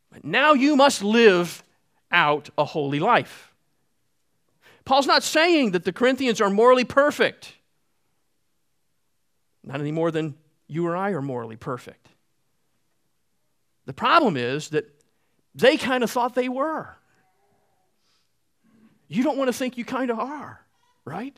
but 0.10 0.24
now 0.24 0.54
you 0.54 0.78
must 0.78 1.04
live 1.04 1.66
out 2.14 2.50
a 2.58 2.64
holy 2.64 3.02
life. 3.02 3.54
Paul's 4.86 5.06
not 5.06 5.22
saying 5.22 5.72
that 5.72 5.84
the 5.84 5.92
Corinthians 5.92 6.40
are 6.40 6.50
morally 6.50 6.86
perfect, 6.86 7.56
not 9.66 9.82
any 9.82 9.92
more 9.92 10.12
than 10.12 10.36
you 10.66 10.88
or 10.88 10.96
I 10.96 11.10
are 11.10 11.22
morally 11.22 11.58
perfect. 11.58 12.08
The 13.86 13.92
problem 13.92 14.38
is 14.38 14.70
that 14.70 14.90
they 15.56 15.78
kind 15.78 16.04
of 16.04 16.12
thought 16.12 16.36
they 16.36 16.50
were. 16.50 16.90
You 19.08 19.24
don't 19.24 19.38
want 19.38 19.50
to 19.50 19.54
think 19.54 19.78
you 19.78 19.86
kind 19.86 20.10
of 20.10 20.20
are, 20.20 20.60
right? 21.06 21.38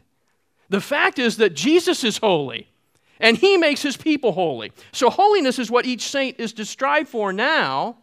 The 0.69 0.81
fact 0.81 1.19
is 1.19 1.37
that 1.37 1.53
Jesus 1.53 2.03
is 2.03 2.17
holy 2.17 2.67
and 3.19 3.37
he 3.37 3.57
makes 3.57 3.81
his 3.81 3.97
people 3.97 4.31
holy. 4.31 4.71
So, 4.91 5.09
holiness 5.09 5.59
is 5.59 5.69
what 5.69 5.85
each 5.85 6.03
saint 6.03 6.39
is 6.39 6.53
to 6.53 6.65
strive 6.65 7.09
for 7.09 7.33
now, 7.33 7.97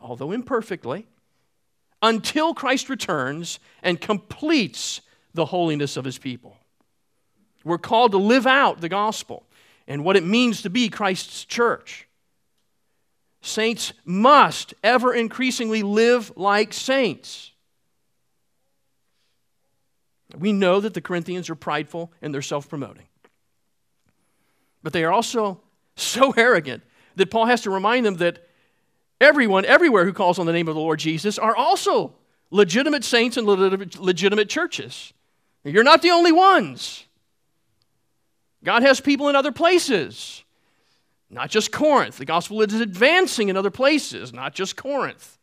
although 0.00 0.32
imperfectly 0.32 1.06
until 2.02 2.52
Christ 2.52 2.88
returns 2.88 3.60
and 3.82 4.00
completes 4.00 5.00
the 5.34 5.46
holiness 5.46 5.96
of 5.96 6.04
his 6.04 6.18
people. 6.18 6.56
We're 7.64 7.78
called 7.78 8.12
to 8.12 8.18
live 8.18 8.46
out 8.46 8.80
the 8.80 8.88
gospel 8.88 9.44
and 9.86 10.04
what 10.04 10.16
it 10.16 10.24
means 10.24 10.62
to 10.62 10.70
be 10.70 10.88
Christ's 10.88 11.44
church. 11.44 12.08
Saints 13.42 13.92
must 14.04 14.72
ever 14.82 15.12
increasingly 15.12 15.82
live 15.82 16.32
like 16.36 16.72
saints. 16.72 17.50
We 20.38 20.52
know 20.52 20.80
that 20.80 20.94
the 20.94 21.00
Corinthians 21.02 21.50
are 21.50 21.54
prideful 21.54 22.12
and 22.22 22.32
they're 22.32 22.40
self 22.40 22.68
promoting. 22.68 23.06
But 24.82 24.94
they 24.94 25.04
are 25.04 25.12
also 25.12 25.60
so 25.96 26.30
arrogant 26.36 26.82
that 27.16 27.30
Paul 27.30 27.46
has 27.46 27.60
to 27.62 27.70
remind 27.70 28.06
them 28.06 28.16
that 28.16 28.48
Everyone, 29.22 29.64
everywhere 29.64 30.04
who 30.04 30.12
calls 30.12 30.40
on 30.40 30.46
the 30.46 30.52
name 30.52 30.66
of 30.66 30.74
the 30.74 30.80
Lord 30.80 30.98
Jesus 30.98 31.38
are 31.38 31.54
also 31.54 32.12
legitimate 32.50 33.04
saints 33.04 33.36
and 33.36 33.46
legitimate 33.46 34.48
churches. 34.48 35.12
You're 35.62 35.84
not 35.84 36.02
the 36.02 36.10
only 36.10 36.32
ones. 36.32 37.04
God 38.64 38.82
has 38.82 39.00
people 39.00 39.28
in 39.28 39.36
other 39.36 39.52
places, 39.52 40.42
not 41.32 41.50
just 41.50 41.72
Corinth. 41.72 42.18
The 42.18 42.26
gospel 42.26 42.60
is 42.60 42.74
advancing 42.74 43.48
in 43.48 43.56
other 43.56 43.70
places, 43.70 44.32
not 44.32 44.54
just 44.54 44.76
Corinth. 44.76 45.38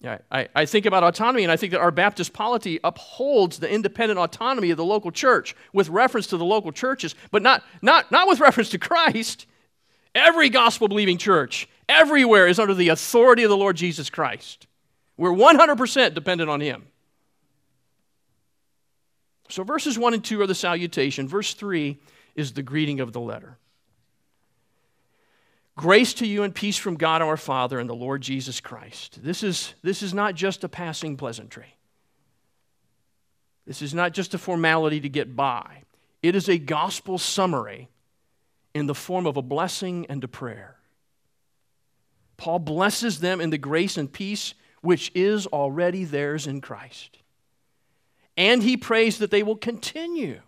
Yeah, 0.00 0.18
I, 0.32 0.48
I 0.52 0.66
think 0.66 0.84
about 0.84 1.04
autonomy, 1.04 1.44
and 1.44 1.52
I 1.52 1.56
think 1.56 1.70
that 1.70 1.80
our 1.80 1.92
Baptist 1.92 2.32
polity 2.32 2.80
upholds 2.82 3.60
the 3.60 3.72
independent 3.72 4.18
autonomy 4.18 4.72
of 4.72 4.76
the 4.76 4.84
local 4.84 5.12
church 5.12 5.54
with 5.72 5.88
reference 5.88 6.26
to 6.28 6.36
the 6.36 6.44
local 6.44 6.72
churches, 6.72 7.14
but 7.30 7.40
not, 7.40 7.62
not, 7.82 8.10
not 8.10 8.26
with 8.26 8.40
reference 8.40 8.68
to 8.70 8.78
Christ. 8.78 9.46
Every 10.12 10.48
gospel 10.48 10.88
believing 10.88 11.18
church, 11.18 11.68
everywhere, 11.88 12.48
is 12.48 12.58
under 12.58 12.74
the 12.74 12.88
authority 12.88 13.44
of 13.44 13.50
the 13.50 13.56
Lord 13.56 13.76
Jesus 13.76 14.10
Christ. 14.10 14.66
We're 15.16 15.30
100% 15.30 16.14
dependent 16.14 16.50
on 16.50 16.60
Him. 16.60 16.88
So, 19.48 19.62
verses 19.62 19.96
1 19.96 20.14
and 20.14 20.24
2 20.24 20.40
are 20.40 20.46
the 20.48 20.54
salutation. 20.54 21.28
Verse 21.28 21.54
3 21.54 21.96
is 22.34 22.54
the 22.54 22.62
greeting 22.62 22.98
of 22.98 23.12
the 23.12 23.20
letter. 23.20 23.58
Grace 25.76 26.12
to 26.14 26.26
you 26.26 26.42
and 26.42 26.54
peace 26.54 26.76
from 26.76 26.96
God 26.96 27.22
our 27.22 27.36
Father 27.36 27.78
and 27.78 27.88
the 27.88 27.94
Lord 27.94 28.20
Jesus 28.20 28.60
Christ. 28.60 29.20
This 29.22 29.42
is, 29.42 29.74
this 29.82 30.02
is 30.02 30.12
not 30.12 30.34
just 30.34 30.64
a 30.64 30.68
passing 30.68 31.16
pleasantry. 31.16 31.76
This 33.66 33.80
is 33.80 33.94
not 33.94 34.12
just 34.12 34.34
a 34.34 34.38
formality 34.38 35.00
to 35.00 35.08
get 35.08 35.34
by. 35.34 35.84
It 36.22 36.36
is 36.36 36.48
a 36.48 36.58
gospel 36.58 37.16
summary 37.16 37.88
in 38.74 38.86
the 38.86 38.94
form 38.94 39.26
of 39.26 39.36
a 39.36 39.42
blessing 39.42 40.06
and 40.08 40.22
a 40.22 40.28
prayer. 40.28 40.76
Paul 42.36 42.58
blesses 42.58 43.20
them 43.20 43.40
in 43.40 43.50
the 43.50 43.58
grace 43.58 43.96
and 43.96 44.12
peace 44.12 44.54
which 44.82 45.10
is 45.14 45.46
already 45.46 46.04
theirs 46.04 46.46
in 46.46 46.60
Christ. 46.60 47.18
And 48.36 48.62
he 48.62 48.76
prays 48.76 49.18
that 49.18 49.30
they 49.30 49.42
will 49.42 49.56
continue 49.56 50.40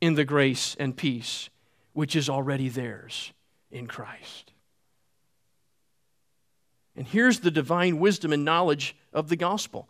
in 0.00 0.14
the 0.14 0.24
grace 0.24 0.74
and 0.78 0.96
peace 0.96 1.50
which 1.92 2.16
is 2.16 2.28
already 2.28 2.68
theirs 2.68 3.33
in 3.74 3.86
Christ. 3.86 4.52
And 6.96 7.06
here's 7.06 7.40
the 7.40 7.50
divine 7.50 7.98
wisdom 7.98 8.32
and 8.32 8.44
knowledge 8.44 8.96
of 9.12 9.28
the 9.28 9.36
gospel 9.36 9.88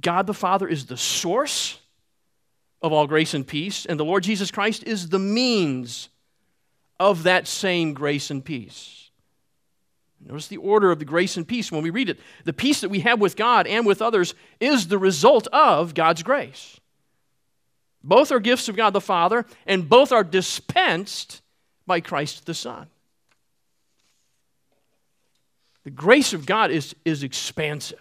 God 0.00 0.26
the 0.26 0.34
Father 0.34 0.68
is 0.68 0.86
the 0.86 0.96
source 0.96 1.78
of 2.82 2.92
all 2.92 3.06
grace 3.06 3.32
and 3.32 3.46
peace, 3.46 3.86
and 3.86 3.98
the 3.98 4.04
Lord 4.04 4.24
Jesus 4.24 4.50
Christ 4.50 4.84
is 4.84 5.08
the 5.08 5.18
means 5.18 6.10
of 7.00 7.22
that 7.22 7.46
same 7.46 7.94
grace 7.94 8.30
and 8.30 8.44
peace. 8.44 9.10
Notice 10.20 10.48
the 10.48 10.56
order 10.56 10.90
of 10.90 10.98
the 10.98 11.04
grace 11.04 11.36
and 11.36 11.46
peace 11.46 11.70
when 11.70 11.82
we 11.82 11.90
read 11.90 12.08
it. 12.08 12.18
The 12.44 12.52
peace 12.52 12.80
that 12.80 12.88
we 12.88 13.00
have 13.00 13.20
with 13.20 13.36
God 13.36 13.66
and 13.66 13.86
with 13.86 14.02
others 14.02 14.34
is 14.58 14.88
the 14.88 14.98
result 14.98 15.46
of 15.48 15.94
God's 15.94 16.22
grace. 16.22 16.80
Both 18.02 18.32
are 18.32 18.40
gifts 18.40 18.68
of 18.68 18.76
God 18.76 18.90
the 18.90 19.00
Father, 19.00 19.46
and 19.66 19.88
both 19.88 20.12
are 20.12 20.24
dispensed 20.24 21.42
by 21.86 22.00
Christ 22.00 22.46
the 22.46 22.54
Son. 22.54 22.86
The 25.84 25.90
grace 25.90 26.32
of 26.32 26.46
God 26.46 26.70
is, 26.70 26.96
is 27.04 27.22
expansive. 27.22 28.00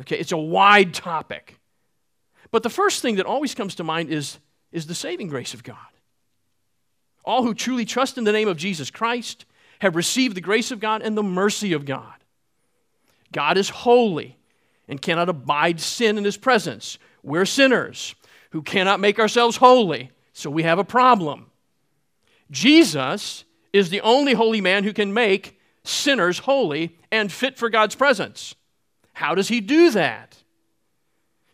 Okay, 0.00 0.16
it's 0.16 0.32
a 0.32 0.36
wide 0.36 0.92
topic. 0.92 1.56
But 2.50 2.62
the 2.62 2.70
first 2.70 3.02
thing 3.02 3.16
that 3.16 3.26
always 3.26 3.54
comes 3.54 3.76
to 3.76 3.84
mind 3.84 4.10
is, 4.10 4.38
is 4.72 4.86
the 4.86 4.94
saving 4.94 5.28
grace 5.28 5.54
of 5.54 5.62
God. 5.62 5.76
All 7.24 7.44
who 7.44 7.54
truly 7.54 7.84
trust 7.84 8.18
in 8.18 8.24
the 8.24 8.32
name 8.32 8.48
of 8.48 8.56
Jesus 8.56 8.90
Christ 8.90 9.44
have 9.80 9.94
received 9.94 10.36
the 10.36 10.40
grace 10.40 10.70
of 10.70 10.80
God 10.80 11.02
and 11.02 11.16
the 11.16 11.22
mercy 11.22 11.72
of 11.72 11.84
God. 11.84 12.14
God 13.32 13.56
is 13.56 13.68
holy 13.68 14.36
and 14.88 15.00
cannot 15.00 15.28
abide 15.28 15.80
sin 15.80 16.18
in 16.18 16.24
his 16.24 16.36
presence. 16.36 16.98
We're 17.22 17.46
sinners 17.46 18.14
who 18.50 18.62
cannot 18.62 18.98
make 18.98 19.20
ourselves 19.20 19.56
holy, 19.56 20.10
so 20.32 20.50
we 20.50 20.64
have 20.64 20.80
a 20.80 20.84
problem. 20.84 21.49
Jesus 22.50 23.44
is 23.72 23.90
the 23.90 24.00
only 24.00 24.32
holy 24.34 24.60
man 24.60 24.84
who 24.84 24.92
can 24.92 25.14
make 25.14 25.60
sinners 25.84 26.40
holy 26.40 26.96
and 27.10 27.30
fit 27.30 27.56
for 27.58 27.70
God's 27.70 27.94
presence. 27.94 28.54
How 29.12 29.34
does 29.34 29.48
he 29.48 29.60
do 29.60 29.90
that? 29.90 30.36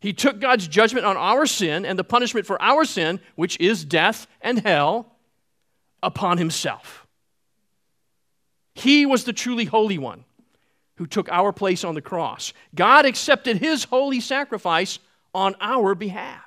He 0.01 0.13
took 0.13 0.41
God's 0.41 0.69
judgment 0.69 1.07
on 1.07 1.17
our 1.17 1.47
sin 1.47 1.85
and 1.85 1.99
the 1.99 2.05
punishment 2.05 2.47
for 2.47 2.61
our 2.63 2.85
sin, 2.85 3.21
which 3.35 3.59
is 3.59 3.85
death 3.85 4.27
and 4.41 4.61
hell, 4.61 5.13
upon 6.03 6.39
himself. 6.39 7.07
He 8.75 9.07
was 9.07 9.25
the 9.25 9.33
truly 9.33 9.65
holy 9.65 9.99
one 9.99 10.25
who 10.97 11.07
took 11.07 11.31
our 11.31 11.53
place 11.53 11.83
on 11.83 11.95
the 11.95 12.03
cross. 12.03 12.53
God 12.75 13.07
accepted 13.07 13.57
his 13.57 13.85
holy 13.85 14.21
sacrifice 14.21 14.99
on 15.35 15.55
our 15.61 15.95
behalf. 15.95 16.43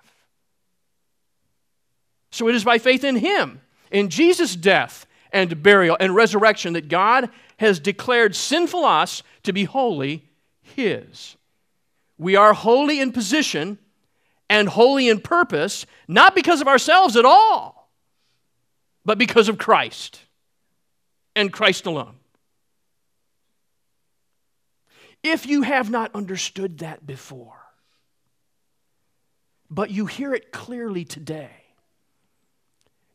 So 2.32 2.48
it 2.48 2.56
is 2.56 2.64
by 2.64 2.78
faith 2.78 3.04
in 3.04 3.16
him, 3.16 3.62
in 3.92 4.10
Jesus' 4.10 4.56
death 4.56 5.06
and 5.32 5.62
burial 5.62 5.98
and 6.00 6.16
resurrection, 6.16 6.74
that 6.74 6.88
God 6.90 7.30
has 7.58 7.80
declared 7.80 8.36
sinful 8.36 8.86
us 8.86 9.24
to 9.44 9.54
be 9.54 9.66
wholly 9.66 10.26
his. 10.62 11.36
We 12.18 12.36
are 12.36 12.54
holy 12.54 13.00
in 13.00 13.12
position 13.12 13.78
and 14.50 14.68
holy 14.68 15.08
in 15.08 15.20
purpose, 15.20 15.86
not 16.08 16.36
because 16.36 16.62
of 16.62 16.68
ourselves 16.68 17.16
at 17.16 17.26
all, 17.26 17.92
but 19.06 19.18
because 19.18 19.50
of 19.50 19.58
Christ 19.58 20.22
and 21.36 21.54
Christ 21.54 21.86
alone. 21.86 22.16
If 25.24 25.46
you 25.46 25.64
have 25.64 25.90
not 25.90 26.16
understood 26.16 26.80
that 26.80 27.06
before, 27.06 27.60
but 29.70 29.92
you 29.92 30.06
hear 30.06 30.34
it 30.34 30.52
clearly 30.52 31.06
today, 31.06 31.59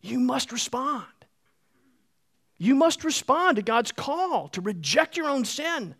you 0.04 0.20
must 0.20 0.52
respond. 0.52 1.06
You 2.58 2.74
must 2.74 3.04
respond 3.04 3.56
to 3.56 3.62
God's 3.62 3.90
call 3.90 4.48
to 4.48 4.60
reject 4.60 5.16
your 5.16 5.28
own 5.28 5.44
sin 5.44 5.94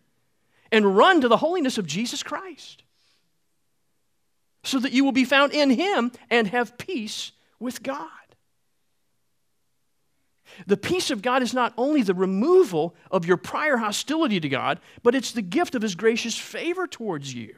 and 0.70 0.96
run 0.96 1.22
to 1.22 1.28
the 1.28 1.38
holiness 1.38 1.78
of 1.78 1.86
Jesus 1.86 2.22
Christ 2.22 2.82
so 4.62 4.78
that 4.78 4.92
you 4.92 5.04
will 5.04 5.12
be 5.12 5.24
found 5.24 5.52
in 5.52 5.70
Him 5.70 6.12
and 6.30 6.48
have 6.48 6.76
peace 6.76 7.32
with 7.58 7.82
God. 7.82 8.08
The 10.66 10.76
peace 10.76 11.10
of 11.10 11.22
God 11.22 11.42
is 11.42 11.54
not 11.54 11.72
only 11.76 12.02
the 12.02 12.14
removal 12.14 12.94
of 13.10 13.26
your 13.26 13.36
prior 13.36 13.78
hostility 13.78 14.38
to 14.38 14.48
God, 14.48 14.80
but 15.02 15.14
it's 15.14 15.32
the 15.32 15.42
gift 15.42 15.74
of 15.74 15.82
His 15.82 15.94
gracious 15.94 16.36
favor 16.36 16.86
towards 16.86 17.34
you. 17.34 17.56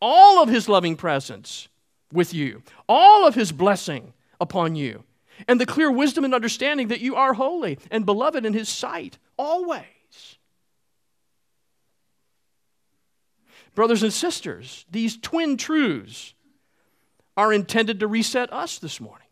All 0.00 0.42
of 0.42 0.48
His 0.48 0.68
loving 0.68 0.96
presence 0.96 1.68
with 2.12 2.32
you, 2.32 2.62
all 2.88 3.26
of 3.26 3.34
His 3.34 3.52
blessing 3.52 4.12
upon 4.38 4.76
you, 4.76 5.02
and 5.48 5.60
the 5.60 5.66
clear 5.66 5.90
wisdom 5.90 6.24
and 6.24 6.34
understanding 6.34 6.88
that 6.88 7.00
you 7.00 7.16
are 7.16 7.34
holy 7.34 7.78
and 7.90 8.06
beloved 8.06 8.44
in 8.44 8.52
His 8.52 8.68
sight, 8.68 9.18
always. 9.36 9.84
Brothers 13.74 14.02
and 14.02 14.12
sisters, 14.12 14.86
these 14.90 15.18
twin 15.18 15.56
truths 15.56 16.34
are 17.36 17.52
intended 17.52 18.00
to 18.00 18.06
reset 18.06 18.52
us 18.52 18.78
this 18.78 19.00
morning 19.00 19.26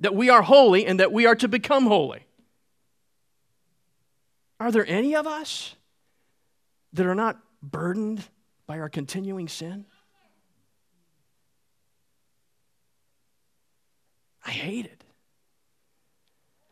that 0.00 0.14
we 0.14 0.30
are 0.30 0.42
holy 0.42 0.86
and 0.86 0.98
that 0.98 1.12
we 1.12 1.26
are 1.26 1.34
to 1.36 1.48
become 1.48 1.86
holy. 1.86 2.24
Are 4.58 4.72
there 4.72 4.86
any 4.86 5.14
of 5.14 5.26
us 5.26 5.74
that 6.92 7.06
are 7.06 7.14
not 7.14 7.38
burdened 7.62 8.24
by 8.66 8.78
our 8.80 8.88
continuing 8.88 9.48
sin? 9.48 9.86
I 14.44 14.50
hate 14.50 14.86
it. 14.86 15.04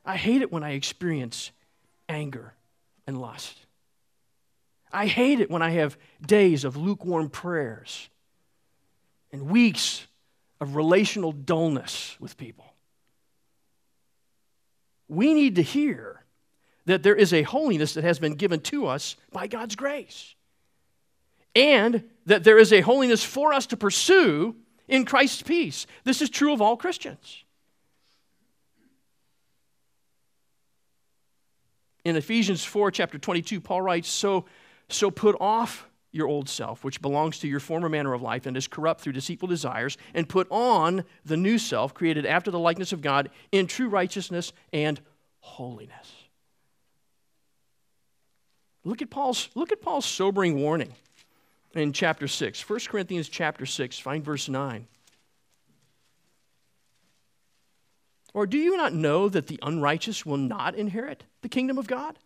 I 0.05 0.17
hate 0.17 0.43
it 0.43 0.51
when 0.51 0.63
I 0.65 0.71
experience 0.71 1.51
anger 2.09 2.55
and 3.07 3.21
lust. 3.21 3.57
I 4.91 5.07
hate 5.07 5.41
it 5.41 5.51
when 5.51 5.61
I 5.61 5.71
have 5.71 5.99
days 6.25 6.65
of 6.65 6.77
lukewarm 6.77 7.29
prayers 7.29 8.09
and 9.33 9.51
weeks 9.51 10.07
of 10.61 10.77
relational 10.77 11.33
dullness 11.33 12.17
with 12.19 12.37
people 12.39 12.69
we 15.09 15.35
need 15.35 15.57
to 15.57 15.63
hear 15.63 16.23
that 16.85 17.03
there 17.03 17.17
is 17.17 17.33
a 17.33 17.43
holiness 17.43 17.95
that 17.95 18.05
has 18.05 18.19
been 18.19 18.35
given 18.35 18.61
to 18.61 18.87
us 18.87 19.17
by 19.33 19.47
God's 19.47 19.75
grace. 19.75 20.35
And 21.55 22.05
that 22.27 22.45
there 22.45 22.59
is 22.59 22.73
a 22.73 22.83
holiness 22.83 23.25
for 23.25 23.53
us 23.53 23.67
to 23.67 23.77
pursue 23.77 24.55
in 24.87 25.05
Christ's 25.05 25.43
peace. 25.43 25.87
This 26.05 26.23
is 26.23 26.31
true 26.31 26.53
of 26.53 26.63
all 26.63 26.77
Christians. 26.77 27.45
In 32.05 32.17
Ephesians 32.17 32.65
4, 32.65 32.91
chapter 32.91 33.19
22, 33.19 33.61
Paul 33.61 33.83
writes, 33.83 34.09
So, 34.09 34.45
so 34.89 35.11
put 35.11 35.37
off 35.41 35.89
your 36.11 36.27
old 36.27 36.49
self, 36.49 36.85
which 36.85 37.03
belongs 37.03 37.39
to 37.41 37.49
your 37.49 37.61
former 37.61 37.89
manner 37.89 38.15
of 38.15 38.23
life 38.23 38.47
and 38.47 38.57
is 38.57 38.67
corrupt 38.67 39.01
through 39.01 39.13
deceitful 39.13 39.49
desires, 39.49 39.99
and 40.15 40.29
put 40.29 40.47
on 40.51 41.05
the 41.25 41.37
new 41.37 41.59
self, 41.59 41.93
created 41.93 42.25
after 42.25 42.51
the 42.51 42.59
likeness 42.59 42.93
of 42.93 43.03
God, 43.03 43.31
in 43.53 43.67
true 43.67 43.89
righteousness 43.89 44.53
and 44.73 45.01
holiness. 45.41 46.13
Look 48.85 49.03
at 49.03 49.11
Paul's, 49.11 49.51
look 49.55 49.71
at 49.71 49.83
Paul's 49.83 50.07
sobering 50.07 50.61
warning 50.61 50.95
in 51.75 51.93
chapter 51.93 52.27
6. 52.27 52.69
1 52.69 52.81
Corinthians 52.89 53.29
chapter 53.29 53.67
6, 53.67 53.99
find 53.99 54.25
verse 54.25 54.49
9. 54.49 54.87
Or 58.35 58.47
do 58.47 58.59
you 58.59 58.77
not 58.77 58.93
know 58.93 59.29
that 59.29 59.47
the 59.47 59.59
unrighteous 59.63 60.25
will 60.27 60.37
not 60.37 60.75
inherit 60.75 61.25
the 61.43 61.49
kingdom 61.49 61.79
of 61.79 61.87
God? 61.87 62.19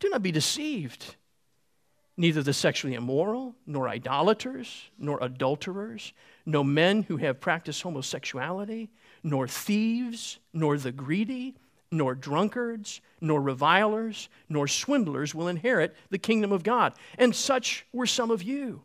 Do 0.00 0.08
not 0.08 0.22
be 0.22 0.32
deceived. 0.32 1.16
Neither 2.16 2.42
the 2.42 2.52
sexually 2.52 2.94
immoral, 2.94 3.54
nor 3.66 3.88
idolaters, 3.88 4.90
nor 4.98 5.18
adulterers, 5.22 6.12
no 6.44 6.64
men 6.64 7.04
who 7.04 7.16
have 7.18 7.40
practiced 7.40 7.82
homosexuality, 7.82 8.90
nor 9.22 9.46
thieves, 9.46 10.38
nor 10.52 10.76
the 10.78 10.90
greedy, 10.90 11.54
nor 11.90 12.14
drunkards, 12.14 13.00
nor 13.20 13.40
revilers, 13.40 14.28
nor 14.48 14.66
swindlers 14.66 15.34
will 15.34 15.48
inherit 15.48 15.94
the 16.10 16.18
kingdom 16.18 16.52
of 16.52 16.62
God. 16.62 16.92
And 17.16 17.34
such 17.34 17.86
were 17.92 18.06
some 18.06 18.30
of 18.30 18.42
you. 18.42 18.82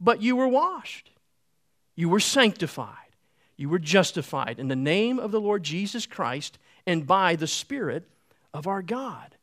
But 0.00 0.22
you 0.22 0.36
were 0.36 0.48
washed, 0.48 1.10
you 1.96 2.08
were 2.08 2.20
sanctified, 2.20 3.07
you 3.58 3.68
were 3.68 3.80
justified 3.80 4.58
in 4.58 4.68
the 4.68 4.76
name 4.76 5.18
of 5.18 5.32
the 5.32 5.40
Lord 5.40 5.64
Jesus 5.64 6.06
Christ 6.06 6.58
and 6.86 7.06
by 7.06 7.36
the 7.36 7.48
Spirit 7.48 8.08
of 8.54 8.66
our 8.66 8.80
God. 8.80 9.36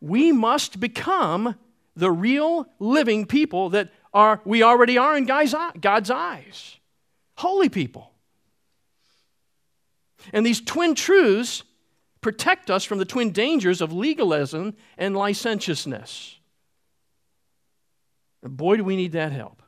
We 0.00 0.32
must 0.32 0.80
become 0.80 1.56
the 1.94 2.10
real 2.10 2.66
living 2.78 3.26
people 3.26 3.70
that 3.70 3.90
are 4.14 4.40
we 4.44 4.62
already 4.62 4.96
are 4.96 5.16
in 5.16 5.26
God's 5.26 6.10
eyes. 6.10 6.76
Holy 7.36 7.68
people. 7.68 8.12
And 10.32 10.46
these 10.46 10.60
twin 10.60 10.94
truths 10.94 11.64
protect 12.20 12.70
us 12.70 12.84
from 12.84 12.98
the 12.98 13.04
twin 13.04 13.32
dangers 13.32 13.80
of 13.80 13.92
legalism 13.92 14.76
and 14.96 15.16
licentiousness. 15.16 16.36
And 18.42 18.56
boy, 18.56 18.76
do 18.76 18.84
we 18.84 18.96
need 18.96 19.12
that 19.12 19.32
help. 19.32 19.61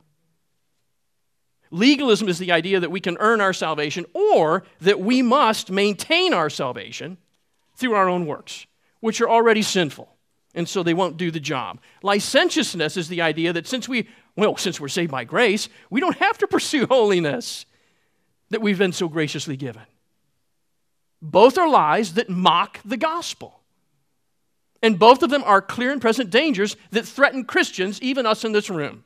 Legalism 1.71 2.27
is 2.27 2.39
the 2.39 2.51
idea 2.51 2.79
that 2.79 2.91
we 2.91 2.99
can 2.99 3.17
earn 3.19 3.41
our 3.41 3.53
salvation 3.53 4.05
or 4.13 4.63
that 4.81 4.99
we 4.99 5.21
must 5.21 5.71
maintain 5.71 6.33
our 6.33 6.49
salvation 6.49 7.17
through 7.75 7.93
our 7.93 8.07
own 8.07 8.25
works, 8.25 8.65
which 8.99 9.19
are 9.21 9.29
already 9.29 9.61
sinful, 9.61 10.09
and 10.53 10.69
so 10.69 10.83
they 10.83 10.93
won't 10.93 11.17
do 11.17 11.31
the 11.31 11.39
job. 11.39 11.79
Licentiousness 12.03 12.97
is 12.97 13.09
the 13.09 13.21
idea 13.21 13.51
that 13.53 13.67
since 13.67 13.89
we, 13.89 14.07
well, 14.35 14.57
since 14.57 14.79
we're 14.79 14.87
saved 14.87 15.11
by 15.11 15.23
grace, 15.23 15.67
we 15.89 15.99
don't 15.99 16.17
have 16.17 16.37
to 16.37 16.47
pursue 16.47 16.85
holiness 16.89 17.65
that 18.49 18.61
we've 18.61 18.77
been 18.77 18.93
so 18.93 19.07
graciously 19.07 19.57
given. 19.57 19.83
Both 21.21 21.57
are 21.57 21.67
lies 21.67 22.13
that 22.13 22.29
mock 22.29 22.79
the 22.85 22.97
gospel. 22.97 23.59
And 24.83 24.99
both 24.99 25.23
of 25.23 25.31
them 25.31 25.43
are 25.43 25.61
clear 25.61 25.91
and 25.91 25.99
present 25.99 26.29
dangers 26.29 26.77
that 26.91 27.07
threaten 27.07 27.43
Christians, 27.43 27.99
even 28.01 28.27
us 28.27 28.45
in 28.45 28.51
this 28.51 28.69
room. 28.69 29.03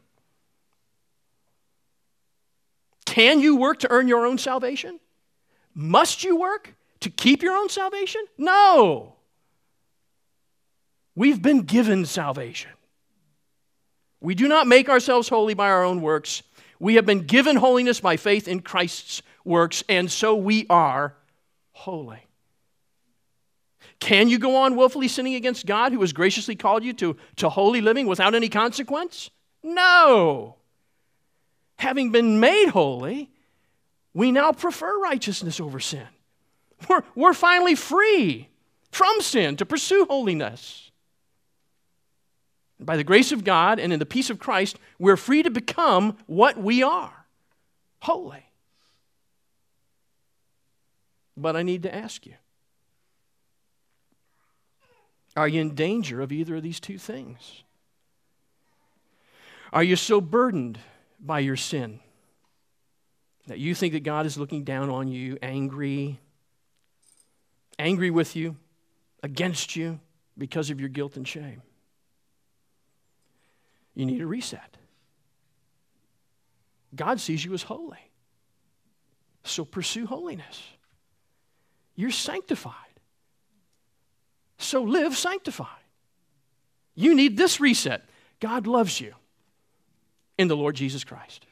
Can 3.10 3.40
you 3.40 3.56
work 3.56 3.80
to 3.80 3.90
earn 3.90 4.08
your 4.08 4.28
own 4.28 4.38
salvation? 4.38 5.00
Must 5.74 6.24
you 6.24 6.36
work 6.36 6.76
to 7.00 7.10
keep 7.10 7.42
your 7.42 7.58
own 7.58 7.68
salvation? 7.68 8.24
No. 8.38 9.16
We've 11.16 11.42
been 11.42 11.62
given 11.62 12.06
salvation. 12.06 12.70
We 14.22 14.36
do 14.36 14.48
not 14.48 14.68
make 14.68 14.90
ourselves 14.90 15.28
holy 15.28 15.56
by 15.56 15.70
our 15.70 15.84
own 15.84 16.02
works. 16.02 16.44
We 16.80 16.96
have 16.96 17.08
been 17.08 17.26
given 17.26 17.56
holiness 17.56 18.00
by 18.00 18.16
faith 18.16 18.48
in 18.48 18.60
Christ's 18.60 19.24
works, 19.44 19.84
and 19.90 20.12
so 20.12 20.36
we 20.36 20.68
are 20.70 21.16
holy. 21.72 22.28
Can 24.00 24.30
you 24.30 24.38
go 24.38 24.56
on 24.58 24.76
willfully 24.76 25.08
sinning 25.08 25.34
against 25.34 25.66
God 25.66 25.94
who 25.94 26.02
has 26.02 26.14
graciously 26.14 26.56
called 26.56 26.84
you 26.84 26.94
to, 26.94 27.18
to 27.38 27.50
holy 27.50 27.82
living 27.82 28.06
without 28.06 28.36
any 28.36 28.50
consequence? 28.50 29.32
No. 29.64 30.59
Having 31.80 32.12
been 32.12 32.42
made 32.42 32.68
holy, 32.68 33.30
we 34.14 34.34
now 34.34 34.52
prefer 34.52 35.00
righteousness 35.00 35.62
over 35.62 35.80
sin. 35.80 36.08
We're, 36.90 37.04
we're 37.16 37.34
finally 37.34 37.76
free 37.76 38.50
from 38.92 39.22
sin 39.22 39.56
to 39.56 39.66
pursue 39.66 40.06
holiness. 40.10 40.92
By 42.82 42.98
the 42.98 43.06
grace 43.06 43.32
of 43.32 43.46
God 43.46 43.80
and 43.80 43.94
in 43.94 44.00
the 44.00 44.06
peace 44.06 44.30
of 44.30 44.40
Christ, 44.40 44.78
we're 45.00 45.16
free 45.16 45.42
to 45.42 45.50
become 45.50 46.18
what 46.28 46.58
we 46.58 46.84
are 46.84 47.26
holy. 48.02 48.44
But 51.38 51.56
I 51.56 51.64
need 51.64 51.84
to 51.84 51.96
ask 51.96 52.26
you 52.26 52.36
are 55.38 55.48
you 55.48 55.62
in 55.62 55.76
danger 55.76 56.20
of 56.20 56.34
either 56.34 56.58
of 56.58 56.64
these 56.64 56.82
two 56.82 56.98
things? 56.98 57.64
Are 59.72 59.84
you 59.84 59.96
so 59.96 60.20
burdened 60.20 60.80
by 61.20 61.40
your 61.40 61.56
sin 61.56 62.00
that 63.48 63.60
you 63.60 63.74
think 63.74 63.94
that 63.94 64.04
God 64.04 64.26
is 64.26 64.38
looking 64.38 64.64
down 64.64 64.90
on 64.90 65.08
you, 65.08 65.38
angry, 65.42 66.20
angry 67.78 68.12
with 68.12 68.36
you, 68.36 68.56
against 69.24 69.76
you 69.76 70.00
because 70.38 70.70
of 70.70 70.80
your 70.80 70.90
guilt 70.90 71.18
and 71.18 71.28
shame? 71.28 71.62
You 73.96 74.06
need 74.06 74.22
a 74.22 74.28
reset. 74.28 74.78
God 76.96 77.20
sees 77.20 77.44
you 77.44 77.54
as 77.54 77.64
holy. 77.64 77.98
So 79.44 79.66
pursue 79.66 80.06
holiness. 80.06 80.62
You're 81.96 82.12
sanctified. 82.12 82.74
So 84.58 84.84
live 84.84 85.18
sanctified. 85.18 85.68
You 86.96 87.16
need 87.16 87.38
this 87.38 87.60
reset. 87.60 88.04
God 88.40 88.68
loves 88.68 89.02
you 89.02 89.16
in 90.40 90.48
the 90.48 90.56
Lord 90.56 90.74
Jesus 90.74 91.04
Christ. 91.04 91.46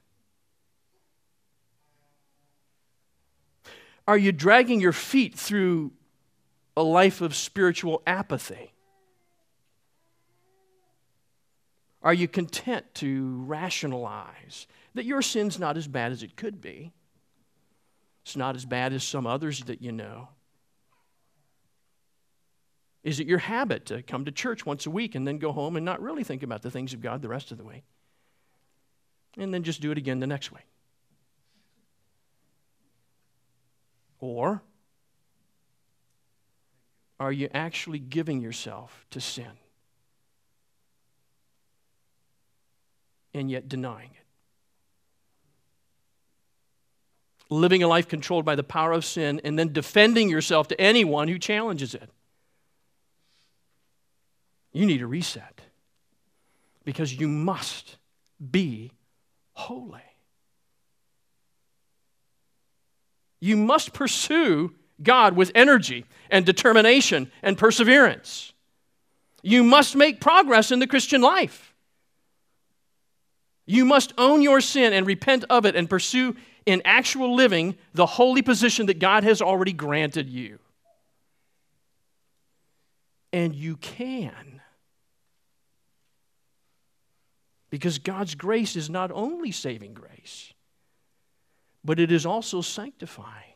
Are 4.07 4.17
you 4.17 4.31
dragging 4.31 4.79
your 4.79 4.93
feet 4.93 5.37
through 5.37 5.91
a 6.77 6.81
life 6.81 7.19
of 7.19 7.35
spiritual 7.35 8.01
apathy? 8.07 8.71
Are 12.01 12.13
you 12.13 12.29
content 12.29 12.85
to 12.95 13.43
rationalize 13.45 14.67
that 14.95 15.03
your 15.03 15.21
sin's 15.21 15.59
not 15.59 15.75
as 15.75 15.89
bad 15.89 16.13
as 16.13 16.23
it 16.23 16.37
could 16.37 16.61
be? 16.61 16.93
It's 18.23 18.37
not 18.37 18.55
as 18.55 18.63
bad 18.63 18.93
as 18.93 19.03
some 19.03 19.27
others 19.27 19.63
that 19.63 19.81
you 19.81 19.91
know. 19.91 20.29
Is 23.03 23.19
it 23.19 23.27
your 23.27 23.39
habit 23.39 23.85
to 23.87 24.01
come 24.01 24.23
to 24.23 24.31
church 24.31 24.65
once 24.65 24.85
a 24.85 24.91
week 24.91 25.13
and 25.13 25.27
then 25.27 25.39
go 25.39 25.51
home 25.51 25.75
and 25.75 25.83
not 25.83 26.01
really 26.01 26.23
think 26.23 26.41
about 26.41 26.61
the 26.61 26.71
things 26.71 26.93
of 26.93 27.01
God 27.01 27.21
the 27.21 27.27
rest 27.27 27.51
of 27.51 27.57
the 27.57 27.65
week? 27.65 27.83
And 29.37 29.53
then 29.53 29.63
just 29.63 29.81
do 29.81 29.91
it 29.91 29.97
again 29.97 30.19
the 30.19 30.27
next 30.27 30.51
week. 30.51 30.65
Or 34.19 34.63
are 37.19 37.31
you 37.31 37.49
actually 37.53 37.99
giving 37.99 38.41
yourself 38.41 39.05
to 39.11 39.21
sin 39.21 39.51
and 43.33 43.49
yet 43.51 43.69
denying 43.69 44.09
it? 44.09 44.25
Living 47.49 47.81
a 47.81 47.87
life 47.87 48.07
controlled 48.07 48.43
by 48.43 48.55
the 48.55 48.63
power 48.63 48.91
of 48.91 49.05
sin 49.05 49.39
and 49.43 49.57
then 49.57 49.71
defending 49.71 50.29
yourself 50.29 50.67
to 50.67 50.81
anyone 50.81 51.27
who 51.27 51.39
challenges 51.39 51.93
it. 51.93 52.09
You 54.73 54.85
need 54.85 55.01
a 55.01 55.07
reset 55.07 55.61
because 56.83 57.13
you 57.13 57.27
must 57.27 57.97
be 58.51 58.91
holy. 59.57 59.99
You 63.39 63.57
must 63.57 63.91
pursue 63.91 64.73
God 65.01 65.35
with 65.35 65.51
energy 65.55 66.05
and 66.29 66.45
determination 66.45 67.31
and 67.41 67.57
perseverance. 67.57 68.53
You 69.41 69.63
must 69.63 69.95
make 69.95 70.21
progress 70.21 70.71
in 70.71 70.79
the 70.79 70.87
Christian 70.87 71.21
life. 71.21 71.73
You 73.65 73.83
must 73.83 74.13
own 74.17 74.43
your 74.43 74.61
sin 74.61 74.93
and 74.93 75.07
repent 75.07 75.43
of 75.49 75.65
it 75.65 75.75
and 75.75 75.89
pursue 75.89 76.35
in 76.67 76.83
actual 76.85 77.35
living 77.35 77.75
the 77.93 78.05
holy 78.05 78.43
position 78.43 78.85
that 78.85 78.99
God 78.99 79.23
has 79.23 79.41
already 79.41 79.73
granted 79.73 80.29
you. 80.29 80.59
And 83.33 83.55
you 83.55 83.75
can 83.77 84.56
Because 87.69 87.99
God's 87.99 88.35
grace 88.35 88.75
is 88.75 88.89
not 88.89 89.11
only 89.11 89.51
saving 89.51 89.93
grace, 89.93 90.53
but 91.83 91.99
it 91.99 92.11
is 92.11 92.25
also 92.25 92.61
sanctifying 92.61 93.53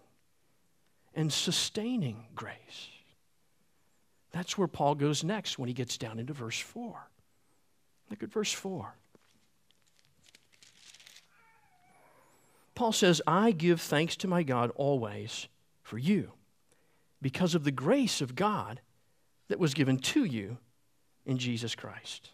and 1.13 1.31
sustaining 1.31 2.25
grace. 2.35 2.89
That's 4.31 4.57
where 4.57 4.67
Paul 4.67 4.95
goes 4.95 5.23
next 5.23 5.59
when 5.59 5.67
he 5.67 5.73
gets 5.73 5.97
down 5.97 6.19
into 6.19 6.33
verse 6.33 6.59
4. 6.59 6.95
Look 8.09 8.23
at 8.23 8.31
verse 8.31 8.51
4. 8.51 8.93
Paul 12.75 12.91
says, 12.91 13.21
I 13.27 13.51
give 13.51 13.81
thanks 13.81 14.15
to 14.17 14.27
my 14.27 14.43
God 14.43 14.71
always 14.75 15.47
for 15.83 15.97
you 15.97 16.31
because 17.21 17.53
of 17.53 17.63
the 17.63 17.71
grace 17.71 18.21
of 18.21 18.35
God 18.35 18.81
that 19.49 19.59
was 19.59 19.73
given 19.73 19.99
to 19.99 20.23
you 20.23 20.57
in 21.25 21.37
Jesus 21.37 21.75
Christ. 21.75 22.31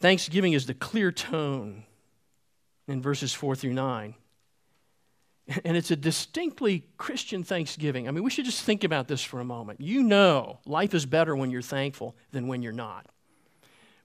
Thanksgiving 0.00 0.52
is 0.52 0.66
the 0.66 0.74
clear 0.74 1.10
tone 1.10 1.84
in 2.86 3.02
verses 3.02 3.34
4 3.34 3.56
through 3.56 3.74
9. 3.74 4.14
And 5.64 5.76
it's 5.76 5.90
a 5.90 5.96
distinctly 5.96 6.84
Christian 6.98 7.42
thanksgiving. 7.42 8.06
I 8.06 8.10
mean, 8.10 8.22
we 8.22 8.30
should 8.30 8.44
just 8.44 8.62
think 8.62 8.84
about 8.84 9.08
this 9.08 9.24
for 9.24 9.40
a 9.40 9.44
moment. 9.44 9.80
You 9.80 10.02
know, 10.02 10.58
life 10.66 10.92
is 10.92 11.06
better 11.06 11.34
when 11.34 11.50
you're 11.50 11.62
thankful 11.62 12.14
than 12.32 12.48
when 12.48 12.62
you're 12.62 12.72
not. 12.72 13.06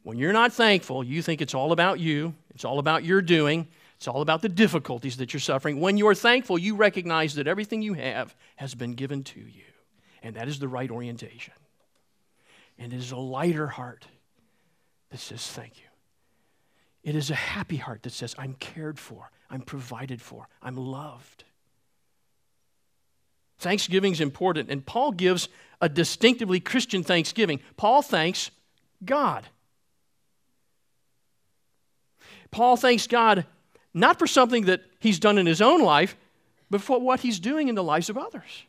When 0.03 0.17
you're 0.17 0.33
not 0.33 0.53
thankful, 0.53 1.03
you 1.03 1.21
think 1.21 1.41
it's 1.41 1.53
all 1.53 1.71
about 1.71 1.99
you, 1.99 2.33
it's 2.53 2.65
all 2.65 2.79
about 2.79 3.03
your 3.03 3.21
doing, 3.21 3.67
it's 3.97 4.07
all 4.07 4.21
about 4.21 4.41
the 4.41 4.49
difficulties 4.49 5.17
that 5.17 5.33
you're 5.33 5.39
suffering. 5.39 5.79
When 5.79 5.97
you're 5.97 6.15
thankful, 6.15 6.57
you 6.57 6.75
recognize 6.75 7.35
that 7.35 7.47
everything 7.47 7.81
you 7.81 7.93
have 7.93 8.35
has 8.57 8.75
been 8.75 8.93
given 8.93 9.23
to 9.25 9.39
you. 9.39 9.63
And 10.21 10.35
that 10.35 10.47
is 10.47 10.59
the 10.59 10.67
right 10.67 10.89
orientation. 10.89 11.53
And 12.77 12.93
it 12.93 12.97
is 12.97 13.11
a 13.11 13.17
lighter 13.17 13.67
heart 13.67 14.05
that 15.09 15.19
says, 15.19 15.45
Thank 15.47 15.79
you. 15.79 15.82
It 17.03 17.15
is 17.15 17.29
a 17.29 17.35
happy 17.35 17.77
heart 17.77 18.03
that 18.03 18.13
says, 18.13 18.33
I'm 18.37 18.53
cared 18.53 18.97
for, 18.97 19.29
I'm 19.49 19.61
provided 19.61 20.21
for, 20.21 20.47
I'm 20.61 20.77
loved. 20.77 21.43
Thanksgiving 23.59 24.13
is 24.13 24.21
important, 24.21 24.69
and 24.69 24.85
Paul 24.85 25.11
gives 25.11 25.49
a 25.81 25.89
distinctively 25.89 26.59
Christian 26.59 27.03
thanksgiving. 27.03 27.59
Paul 27.77 28.01
thanks 28.01 28.51
God. 29.03 29.45
Paul 32.51 32.77
thanks 32.77 33.07
God 33.07 33.45
not 33.93 34.17
for 34.17 34.27
something 34.27 34.65
that 34.65 34.81
he's 34.99 35.19
done 35.19 35.37
in 35.37 35.45
his 35.45 35.61
own 35.61 35.81
life, 35.81 36.17
but 36.69 36.81
for 36.81 36.99
what 36.99 37.19
he's 37.19 37.39
doing 37.39 37.67
in 37.67 37.75
the 37.75 37.83
lives 37.83 38.09
of 38.09 38.17
others. 38.17 38.63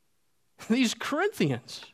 These 0.68 0.94
Corinthians. 0.94 1.84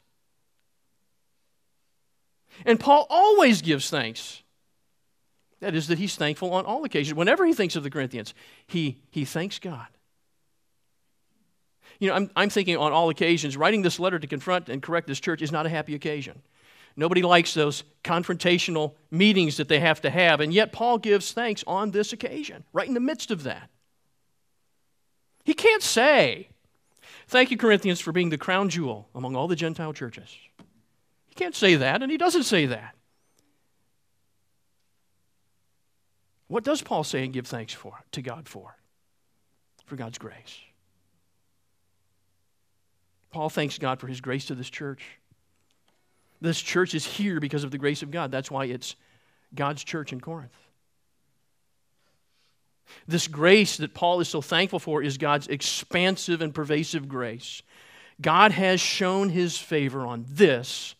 And 2.64 2.81
Paul 2.81 3.07
always 3.11 3.61
gives 3.61 3.90
thanks. 3.90 4.42
That 5.61 5.75
is, 5.75 5.88
that 5.88 5.99
he's 5.99 6.16
thankful 6.16 6.53
on 6.53 6.66
all 6.66 6.85
occasions. 6.85 7.14
Whenever 7.14 7.47
he 7.47 7.55
thinks 7.55 7.77
of 7.77 7.83
the 7.83 7.90
Corinthians, 7.90 8.35
he, 8.66 8.99
he 9.11 9.25
thanks 9.25 9.59
God. 9.59 9.87
You 11.99 12.09
know, 12.09 12.14
I'm, 12.14 12.31
I'm 12.37 12.51
thinking 12.51 12.77
on 12.77 12.92
all 12.92 13.09
occasions, 13.09 13.57
writing 13.57 13.83
this 13.83 13.99
letter 13.99 14.19
to 14.19 14.27
confront 14.27 14.69
and 14.69 14.83
correct 14.83 15.07
this 15.07 15.21
church 15.21 15.40
is 15.40 15.53
not 15.53 15.64
a 15.64 15.71
happy 15.71 15.95
occasion. 15.95 16.42
Nobody 16.95 17.23
likes 17.23 17.55
those 17.55 17.85
confrontational 18.05 18.95
meetings 19.11 19.59
that 19.59 19.69
they 19.69 19.81
have 19.81 20.01
to 20.03 20.11
have, 20.11 20.40
and 20.40 20.53
yet 20.53 20.73
Paul 20.73 20.99
gives 20.99 21.33
thanks 21.33 21.62
on 21.66 21.90
this 21.90 22.12
occasion, 22.12 22.64
right 22.73 22.88
in 22.88 22.95
the 22.95 23.01
midst 23.01 23.31
of 23.31 23.42
that. 23.45 23.71
He 25.45 25.55
can't 25.55 25.83
say, 25.83 26.49
Thank 27.29 27.51
you, 27.51 27.57
Corinthians, 27.57 28.01
for 28.01 28.12
being 28.12 28.31
the 28.31 28.38
crown 28.38 28.69
jewel 28.69 29.09
among 29.14 29.37
all 29.37 29.49
the 29.49 29.57
Gentile 29.57 29.92
churches. 29.92 30.37
He 31.29 31.35
can't 31.35 31.55
say 31.55 31.75
that, 31.77 32.03
and 32.03 32.11
he 32.11 32.16
doesn't 32.16 32.45
say 32.45 32.66
that. 32.66 32.95
What 36.48 36.64
does 36.64 36.82
Paul 36.82 37.04
say 37.04 37.24
and 37.24 37.32
give 37.32 37.46
thanks 37.46 37.72
for 37.72 38.04
to 38.12 38.22
God 38.22 38.48
for? 38.48 38.76
For 39.87 39.96
God's 39.96 40.18
grace. 40.18 40.61
Paul 43.30 43.48
thanks 43.48 43.78
God 43.78 44.00
for 44.00 44.06
his 44.06 44.20
grace 44.20 44.46
to 44.46 44.54
this 44.54 44.70
church. 44.70 45.02
This 46.40 46.61
church 46.61 46.94
is 46.94 47.04
here 47.04 47.40
because 47.40 47.64
of 47.64 47.70
the 47.70 47.78
grace 47.78 48.02
of 48.02 48.11
God. 48.11 48.30
That's 48.30 48.50
why 48.50 48.66
it's 48.66 48.96
God's 49.54 49.82
church 49.85 50.12
in 50.12 50.20
Corinth. 50.20 50.56
This 53.09 53.26
grace 53.26 53.76
that 53.78 53.94
Paul 53.94 54.20
is 54.20 54.28
so 54.28 54.40
thankful 54.40 54.78
for 54.78 55.02
is 55.02 55.18
God's 55.18 55.48
expansive 55.48 56.40
and 56.40 56.54
pervasive 56.54 57.09
grace. 57.09 57.62
God 58.20 58.52
has 58.52 58.80
shown 58.80 59.28
his 59.28 59.59
favor 59.59 60.06
on 60.06 60.24
this 60.28 60.94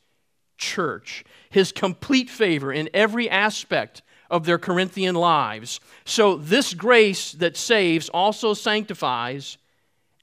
church, 0.59 1.25
his 1.51 1.73
complete 1.73 2.29
favor 2.29 2.73
in 2.73 2.91
every 2.93 3.31
aspect 3.31 4.03
of 4.31 4.45
their 4.47 4.59
Corinthian 4.59 5.15
lives. 5.15 5.81
So, 6.05 6.37
this 6.37 6.75
grace 6.75 7.33
that 7.33 7.57
saves 7.57 8.09
also 8.09 8.55
sanctifies 8.55 9.59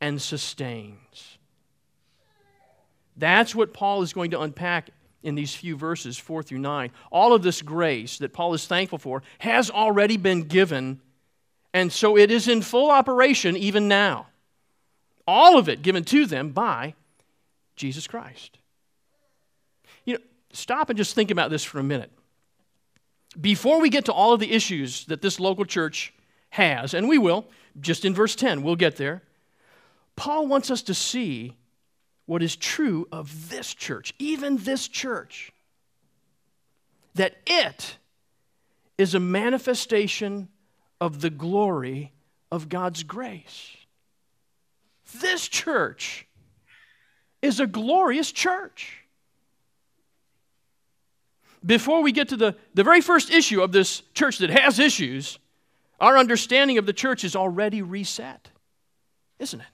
and 0.01 0.21
sustains. 0.21 1.37
That's 3.15 3.53
what 3.55 3.73
Paul 3.73 4.01
is 4.01 4.13
going 4.13 4.31
to 4.31 4.41
unpack 4.41 4.89
in 5.21 5.35
these 5.35 5.55
few 5.55 5.77
verses, 5.77 6.17
4 6.17 6.43
through 6.43 6.59
9. 6.59 6.91
All 7.11 7.33
of 7.33 7.43
this 7.43 7.61
grace 7.61 8.17
that 8.17 8.33
Paul 8.33 8.53
is 8.53 8.67
thankful 8.67 8.97
for 8.97 9.23
has 9.39 9.69
already 9.69 10.17
been 10.17 10.41
given, 10.43 10.99
and 11.73 11.91
so 11.91 12.17
it 12.17 12.31
is 12.31 12.47
in 12.47 12.61
full 12.61 12.91
operation 12.91 13.55
even 13.55 13.87
now. 13.87 14.27
All 15.25 15.57
of 15.57 15.69
it 15.69 15.81
given 15.81 16.03
to 16.05 16.25
them 16.25 16.49
by 16.49 16.95
Jesus 17.75 18.07
Christ. 18.07 18.57
You 20.03 20.15
know, 20.15 20.19
stop 20.51 20.89
and 20.89 20.97
just 20.97 21.15
think 21.15 21.31
about 21.31 21.49
this 21.49 21.63
for 21.63 21.79
a 21.79 21.83
minute. 21.83 22.11
Before 23.39 23.81
we 23.81 23.89
get 23.89 24.05
to 24.05 24.13
all 24.13 24.33
of 24.33 24.39
the 24.39 24.51
issues 24.51 25.05
that 25.05 25.21
this 25.21 25.39
local 25.39 25.65
church 25.65 26.13
has, 26.51 26.93
and 26.93 27.07
we 27.07 27.17
will, 27.17 27.45
just 27.79 28.05
in 28.05 28.13
verse 28.13 28.35
10, 28.35 28.61
we'll 28.61 28.75
get 28.75 28.97
there, 28.97 29.23
Paul 30.15 30.47
wants 30.47 30.69
us 30.69 30.83
to 30.83 30.93
see 30.93 31.55
what 32.25 32.43
is 32.43 32.55
true 32.55 33.07
of 33.11 33.49
this 33.49 33.73
church, 33.73 34.13
even 34.19 34.57
this 34.57 34.87
church, 34.87 35.51
that 37.15 37.35
it 37.45 37.97
is 38.97 39.15
a 39.15 39.19
manifestation 39.19 40.49
of 41.01 41.21
the 41.21 41.29
glory 41.29 42.13
of 42.51 42.69
God's 42.69 43.03
grace. 43.03 43.75
This 45.15 45.47
church 45.47 46.27
is 47.41 47.59
a 47.59 47.67
glorious 47.67 48.31
church. 48.31 49.02
Before 51.65 52.01
we 52.01 52.11
get 52.11 52.29
to 52.29 52.37
the, 52.37 52.55
the 52.73 52.83
very 52.83 53.01
first 53.01 53.31
issue 53.31 53.61
of 53.61 53.71
this 53.71 54.01
church 54.13 54.39
that 54.39 54.49
has 54.49 54.79
issues, 54.79 55.39
our 55.99 56.17
understanding 56.17 56.77
of 56.77 56.85
the 56.85 56.93
church 56.93 57.23
is 57.23 57.35
already 57.35 57.81
reset, 57.81 58.49
isn't 59.39 59.61
it? 59.61 59.67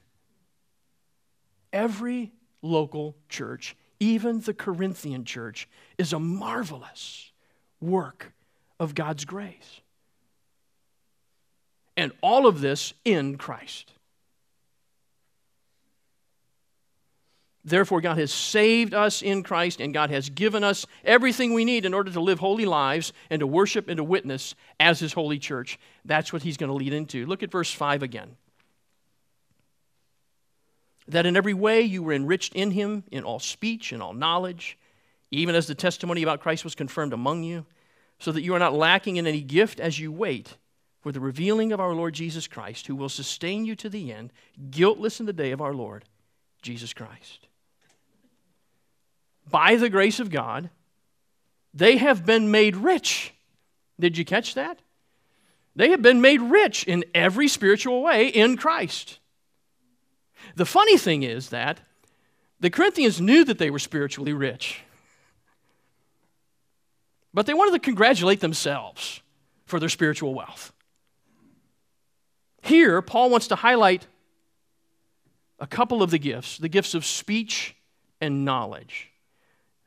Every 1.74 2.32
local 2.62 3.16
church, 3.30 3.76
even 4.00 4.40
the 4.42 4.54
Corinthian 4.54 5.26
church, 5.26 5.68
is 5.98 6.14
a 6.14 6.20
marvelous 6.20 7.32
work 7.82 8.32
of 8.80 8.94
God's 8.96 9.26
grace. 9.26 9.82
And 11.98 12.12
all 12.22 12.48
of 12.48 12.62
this 12.62 12.94
in 13.04 13.38
Christ. 13.38 13.92
Therefore, 17.70 18.02
God 18.02 18.18
has 18.18 18.34
saved 18.34 18.94
us 18.94 19.22
in 19.22 19.44
Christ, 19.44 19.80
and 19.80 19.94
God 19.94 20.10
has 20.10 20.30
given 20.30 20.64
us 20.64 20.86
everything 21.04 21.54
we 21.54 21.66
need 21.66 21.86
in 21.86 21.94
order 21.94 22.12
to 22.12 22.20
live 22.20 22.40
holy 22.40 22.66
lives 22.66 23.14
and 23.30 23.40
to 23.40 23.48
worship 23.48 23.88
and 23.88 23.98
to 23.98 24.04
witness 24.04 24.56
as 24.80 25.00
His 25.00 25.14
holy 25.14 25.40
church. 25.40 25.80
That's 26.06 26.34
what 26.34 26.44
He's 26.44 26.58
going 26.58 26.70
to 26.70 26.74
lead 26.74 26.94
into. 26.94 27.26
Look 27.26 27.44
at 27.44 27.52
verse 27.52 27.72
5 27.72 28.04
again 28.04 28.36
that 31.10 31.26
in 31.26 31.36
every 31.36 31.54
way 31.54 31.82
you 31.82 32.04
were 32.04 32.14
enriched 32.14 32.54
in 32.54 32.72
him, 32.72 33.04
in 33.12 33.24
all 33.24 33.40
speech 33.40 33.92
and 33.92 34.02
all 34.02 34.14
knowledge, 34.14 34.78
even 35.32 35.56
as 35.56 35.68
the 35.68 35.76
testimony 35.76 36.24
about 36.24 36.40
Christ 36.40 36.64
was 36.64 36.76
confirmed 36.76 37.14
among 37.14 37.44
you, 37.44 37.66
so 38.20 38.32
that 38.32 38.44
you 38.44 38.54
are 38.54 38.60
not 38.60 38.74
lacking 38.74 39.18
in 39.18 39.28
any 39.28 39.42
gift 39.42 39.80
as 39.80 40.00
you 40.00 40.12
wait 40.12 40.58
for 41.02 41.12
the 41.12 41.20
revealing 41.20 41.72
of 41.72 41.80
our 41.80 41.94
Lord 41.94 42.14
Jesus 42.14 42.48
Christ, 42.48 42.88
who 42.88 42.96
will 42.96 43.10
sustain 43.10 43.66
you 43.66 43.76
to 43.78 43.90
the 43.90 44.14
end, 44.14 44.32
guiltless 44.70 45.20
in 45.20 45.26
the 45.26 45.34
day 45.34 45.52
of 45.52 45.62
our 45.62 45.74
Lord 45.74 46.06
Jesus 46.62 46.94
Christ. 46.94 47.48
By 49.50 49.76
the 49.76 49.90
grace 49.90 50.20
of 50.20 50.30
God, 50.30 50.70
they 51.74 51.98
have 51.98 52.26
been 52.26 52.52
made 52.52 52.76
rich. 52.76 53.34
Did 54.00 54.18
you 54.18 54.26
catch 54.26 54.54
that? 54.56 54.80
They 55.76 55.92
have 55.92 56.02
been 56.02 56.22
made 56.22 56.42
rich 56.42 56.84
in 56.84 57.06
every 57.14 57.48
spiritual 57.48 58.02
way 58.02 58.28
in 58.28 58.58
Christ. 58.58 59.20
The 60.56 60.66
funny 60.66 60.98
thing 60.98 61.24
is 61.24 61.50
that 61.50 61.80
the 62.60 62.70
Corinthians 62.70 63.22
knew 63.22 63.46
that 63.46 63.58
they 63.58 63.70
were 63.70 63.80
spiritually 63.80 64.34
rich, 64.34 64.82
but 67.34 67.46
they 67.46 67.54
wanted 67.54 67.72
to 67.72 67.80
congratulate 67.80 68.42
themselves 68.42 69.22
for 69.66 69.80
their 69.80 69.90
spiritual 69.90 70.34
wealth. 70.34 70.74
Here, 72.64 73.02
Paul 73.02 73.30
wants 73.30 73.48
to 73.48 73.56
highlight 73.56 74.08
a 75.60 75.68
couple 75.68 76.02
of 76.04 76.12
the 76.12 76.20
gifts 76.20 76.58
the 76.58 76.70
gifts 76.70 76.94
of 76.94 77.06
speech 77.06 77.76
and 78.20 78.44
knowledge. 78.44 79.09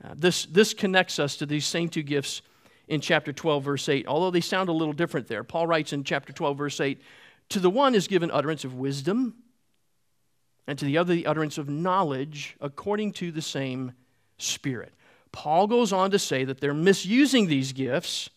Uh, 0.05 0.15
this, 0.17 0.47
this 0.47 0.75
connects 0.75 1.19
us 1.19 1.37
to 1.37 1.47
these 1.47 1.67
same 1.67 1.88
two 1.88 2.03
gifts 2.03 2.43
in 2.88 3.01
chapter 3.01 3.33
12, 3.33 3.65
verse 3.65 3.88
8, 3.88 4.07
although 4.07 4.31
they 4.31 4.41
sound 4.41 4.69
a 4.69 4.73
little 4.73 4.93
different 4.93 5.29
there. 5.29 5.45
Paul 5.45 5.67
writes 5.67 5.93
in 5.93 6.05
chapter 6.05 6.33
12, 6.33 6.59
verse 6.59 6.81
8 6.81 7.01
To 7.51 7.61
the 7.61 7.71
one 7.71 7.95
is 7.95 8.09
given 8.09 8.31
utterance 8.31 8.65
of 8.65 8.75
wisdom 8.75 9.35
and 10.67 10.79
to 10.79 10.85
the 10.85 10.99
other 10.99 11.15
the 11.15 11.27
utterance 11.27 11.59
of 11.59 11.69
knowledge 11.69 12.57
according 12.61 13.12
to 13.12 13.31
the 13.31 13.43
same 13.43 13.93
Spirit. 14.38 14.93
Paul 15.31 15.67
goes 15.67 15.93
on 15.93 16.11
to 16.11 16.19
say 16.19 16.45
that 16.45 16.61
they're 16.61 16.75
misusing 16.75 17.47
these 17.47 17.73
gifts 17.73 18.29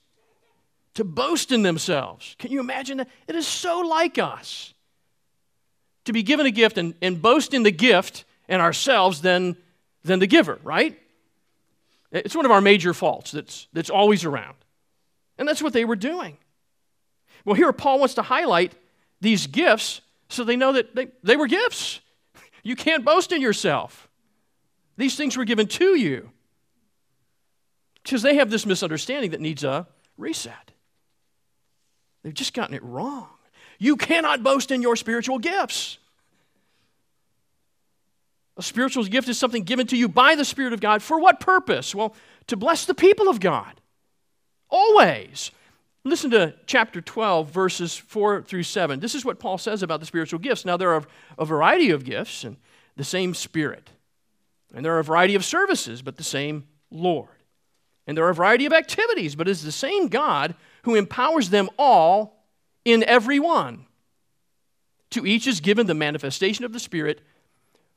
to 0.93 1.03
boast 1.03 1.51
in 1.51 1.63
themselves. 1.63 2.35
Can 2.39 2.51
you 2.51 2.59
imagine 2.59 2.97
that? 2.99 3.09
It 3.27 3.35
is 3.35 3.47
so 3.47 3.79
like 3.79 4.17
us 4.17 4.73
to 6.05 6.13
be 6.13 6.23
given 6.23 6.45
a 6.45 6.51
gift 6.51 6.77
and, 6.77 6.93
and 7.01 7.21
boast 7.21 7.53
in 7.53 7.63
the 7.63 7.71
gift 7.71 8.23
and 8.47 8.61
ourselves 8.61 9.21
than, 9.21 9.57
than 10.03 10.19
the 10.19 10.27
giver, 10.27 10.59
right? 10.63 10.97
It's 12.15 12.35
one 12.35 12.45
of 12.45 12.51
our 12.51 12.61
major 12.61 12.93
faults 12.93 13.31
that's, 13.31 13.67
that's 13.73 13.89
always 13.89 14.23
around. 14.23 14.55
And 15.37 15.47
that's 15.47 15.61
what 15.61 15.73
they 15.73 15.83
were 15.83 15.97
doing. 15.97 16.37
Well, 17.43 17.55
here 17.55 17.71
Paul 17.73 17.99
wants 17.99 18.15
to 18.15 18.21
highlight 18.21 18.73
these 19.21 19.47
gifts 19.47 20.01
So 20.29 20.43
they 20.43 20.55
know 20.55 20.73
that 20.73 20.95
they, 20.95 21.07
they 21.23 21.37
were 21.37 21.47
gifts. 21.47 22.01
You 22.63 22.75
can't 22.75 23.05
boast 23.05 23.31
in 23.31 23.43
yourself. 23.43 24.09
These 24.97 25.15
things 25.15 25.37
were 25.37 25.45
given 25.45 25.67
to 25.67 25.95
you. 25.95 26.31
Because 28.01 28.23
they 28.23 28.37
have 28.37 28.49
this 28.49 28.65
misunderstanding 28.65 29.29
that 29.31 29.39
needs 29.39 29.63
a 29.63 29.87
reset. 30.17 30.71
They've 32.23 32.33
just 32.33 32.55
gotten 32.55 32.73
it 32.73 32.81
wrong. 32.81 33.29
You 33.77 33.97
cannot 33.97 34.41
boast 34.41 34.71
in 34.71 34.81
your 34.81 34.95
spiritual 34.95 35.37
gifts. 35.37 35.99
A 38.57 38.63
spiritual 38.63 39.03
gift 39.05 39.27
is 39.27 39.37
something 39.37 39.63
given 39.63 39.87
to 39.87 39.97
you 39.97 40.07
by 40.07 40.35
the 40.35 40.45
Spirit 40.45 40.73
of 40.73 40.79
God. 40.79 41.03
For 41.03 41.19
what 41.19 41.39
purpose? 41.39 41.93
Well, 41.93 42.15
to 42.47 42.55
bless 42.55 42.85
the 42.85 42.93
people 42.93 43.27
of 43.27 43.39
God. 43.39 43.81
Always. 44.69 45.51
Listen 46.03 46.31
to 46.31 46.53
chapter 46.65 47.01
12, 47.01 47.49
verses 47.49 47.95
4 47.95 48.43
through 48.43 48.63
7. 48.63 48.99
This 48.99 49.15
is 49.15 49.25
what 49.25 49.39
Paul 49.39 49.57
says 49.57 49.83
about 49.83 49.99
the 49.99 50.05
spiritual 50.05 50.39
gifts. 50.39 50.63
Now, 50.63 50.77
there 50.77 50.93
are 50.93 51.03
a 51.37 51.45
variety 51.45 51.89
of 51.89 52.05
gifts 52.05 52.43
and 52.43 52.57
the 52.95 53.03
same 53.03 53.33
Spirit. 53.33 53.89
And 54.73 54.85
there 54.85 54.95
are 54.95 54.99
a 54.99 55.03
variety 55.03 55.35
of 55.35 55.43
services, 55.43 56.01
but 56.01 56.17
the 56.17 56.23
same 56.23 56.65
Lord. 56.91 57.29
And 58.07 58.15
there 58.15 58.25
are 58.25 58.29
a 58.29 58.35
variety 58.35 58.65
of 58.65 58.73
activities, 58.73 59.35
but 59.35 59.47
it's 59.47 59.63
the 59.63 59.71
same 59.71 60.07
God 60.07 60.55
who 60.83 60.95
empowers 60.95 61.49
them 61.49 61.69
all 61.77 62.43
in 62.85 63.03
every 63.03 63.39
one. 63.39 63.85
To 65.11 65.25
each 65.25 65.47
is 65.47 65.59
given 65.59 65.87
the 65.87 65.93
manifestation 65.93 66.65
of 66.65 66.73
the 66.73 66.79
Spirit 66.79 67.21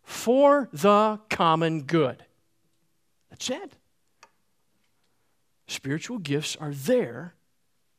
for 0.08 0.70
the 0.72 1.20
common 1.28 1.82
good. 1.82 2.24
That's 3.28 3.50
it. 3.50 3.74
Spiritual 5.66 6.16
gifts 6.16 6.56
are 6.56 6.72
there 6.72 7.34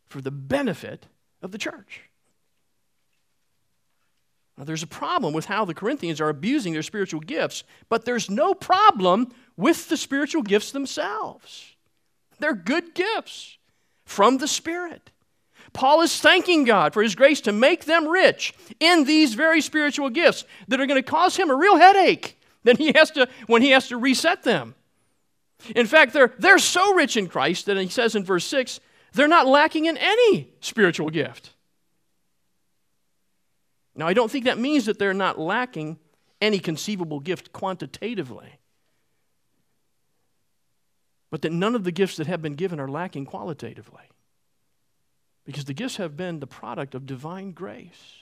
for 0.08 0.20
the 0.20 0.32
benefit 0.32 1.06
of 1.44 1.52
the 1.52 1.60
church. 1.60 2.02
Now, 4.58 4.64
there's 4.64 4.82
a 4.82 4.88
problem 4.88 5.36
with 5.36 5.46
how 5.46 5.66
the 5.66 5.76
Corinthians 5.76 6.20
are 6.20 6.30
abusing 6.30 6.74
their 6.74 6.82
spiritual 6.82 7.20
gifts, 7.20 7.64
but 7.90 8.06
there's 8.06 8.28
no 8.28 8.56
problem 8.56 9.32
with 9.56 9.88
the 9.88 9.96
spiritual 9.96 10.42
gifts 10.42 10.72
themselves. 10.72 11.76
They're 12.40 12.56
good 12.56 12.96
gifts 12.96 13.60
from 14.04 14.40
the 14.40 14.48
Spirit. 14.48 15.12
Paul 15.74 16.02
is 16.02 16.20
thanking 16.20 16.64
God 16.64 16.94
for 16.94 17.04
his 17.04 17.16
grace 17.16 17.42
to 17.42 17.52
make 17.52 17.86
them 17.86 18.08
rich 18.08 18.54
in 18.80 19.04
these 19.06 19.34
very 19.34 19.62
spiritual 19.62 20.10
gifts 20.10 20.46
that 20.68 20.82
are 20.82 20.88
going 20.88 21.02
to 21.02 21.10
cause 21.10 21.38
him 21.38 21.50
a 21.50 21.56
real 21.56 21.78
headache 21.78 22.40
then 22.64 22.78
he 22.78 22.92
has 22.94 23.12
to, 23.12 23.28
when 23.48 23.62
he 23.62 23.72
has 23.72 23.88
to 23.90 23.98
reset 23.98 24.44
them. 24.44 24.76
In 25.76 25.86
fact, 25.86 26.14
they're, 26.14 26.34
they're 26.38 26.60
so 26.60 26.94
rich 26.94 27.18
in 27.18 27.28
Christ 27.28 27.66
that 27.66 27.78
he 27.78 27.90
says 27.90 28.16
in 28.16 28.24
verse 28.24 28.46
6, 28.46 28.80
they're 29.14 29.28
not 29.28 29.48
lacking 29.48 29.86
in 29.86 29.98
any 29.98 30.54
spiritual 30.62 31.10
gift. 31.10 31.54
Now, 33.96 34.08
I 34.08 34.14
don't 34.14 34.32
think 34.32 34.46
that 34.46 34.58
means 34.58 34.86
that 34.86 35.00
they're 35.00 35.14
not 35.14 35.40
lacking 35.40 36.00
any 36.42 36.60
conceivable 36.60 37.20
gift 37.20 37.52
quantitatively, 37.52 38.60
but 41.32 41.42
that 41.42 41.52
none 41.52 41.76
of 41.76 41.84
the 41.84 41.92
gifts 41.92 42.16
that 42.18 42.28
have 42.28 42.42
been 42.42 42.56
given 42.56 42.80
are 42.80 42.88
lacking 42.88 43.26
qualitatively 43.26 44.04
because 45.50 45.66
the 45.66 45.74
gifts 45.74 45.98
have 45.98 46.16
been 46.16 46.40
the 46.40 46.46
product 46.46 46.94
of 46.94 47.08
divine 47.08 47.54
grace. 47.54 48.22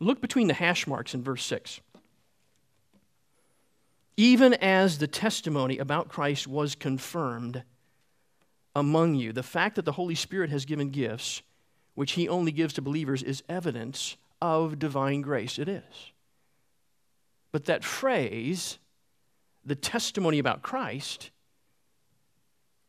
Look 0.00 0.22
between 0.22 0.48
the 0.48 0.54
hash 0.54 0.86
marks 0.86 1.12
in 1.12 1.22
verse 1.22 1.44
6. 1.44 1.82
Even 4.16 4.54
as 4.54 4.96
the 4.96 5.06
testimony 5.06 5.76
about 5.76 6.08
Christ 6.08 6.46
was 6.46 6.74
confirmed 6.74 7.64
among 8.74 9.14
you, 9.14 9.30
the 9.34 9.42
fact 9.42 9.76
that 9.76 9.84
the 9.84 9.92
Holy 9.92 10.14
Spirit 10.14 10.48
has 10.48 10.64
given 10.64 10.88
gifts, 10.88 11.42
which 11.94 12.12
he 12.12 12.30
only 12.30 12.50
gives 12.50 12.72
to 12.72 12.80
believers, 12.80 13.22
is 13.22 13.42
evidence 13.46 14.16
of 14.40 14.78
divine 14.78 15.20
grace. 15.20 15.58
It 15.58 15.68
is. 15.68 16.12
But 17.52 17.66
that 17.66 17.84
phrase, 17.84 18.78
the 19.66 19.76
testimony 19.76 20.38
about 20.38 20.62
Christ, 20.62 21.28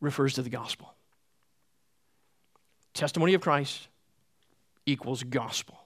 refers 0.00 0.32
to 0.32 0.42
the 0.42 0.48
gospel. 0.48 0.94
Testimony 2.94 3.34
of 3.34 3.40
Christ 3.40 3.88
equals 4.86 5.22
gospel. 5.22 5.78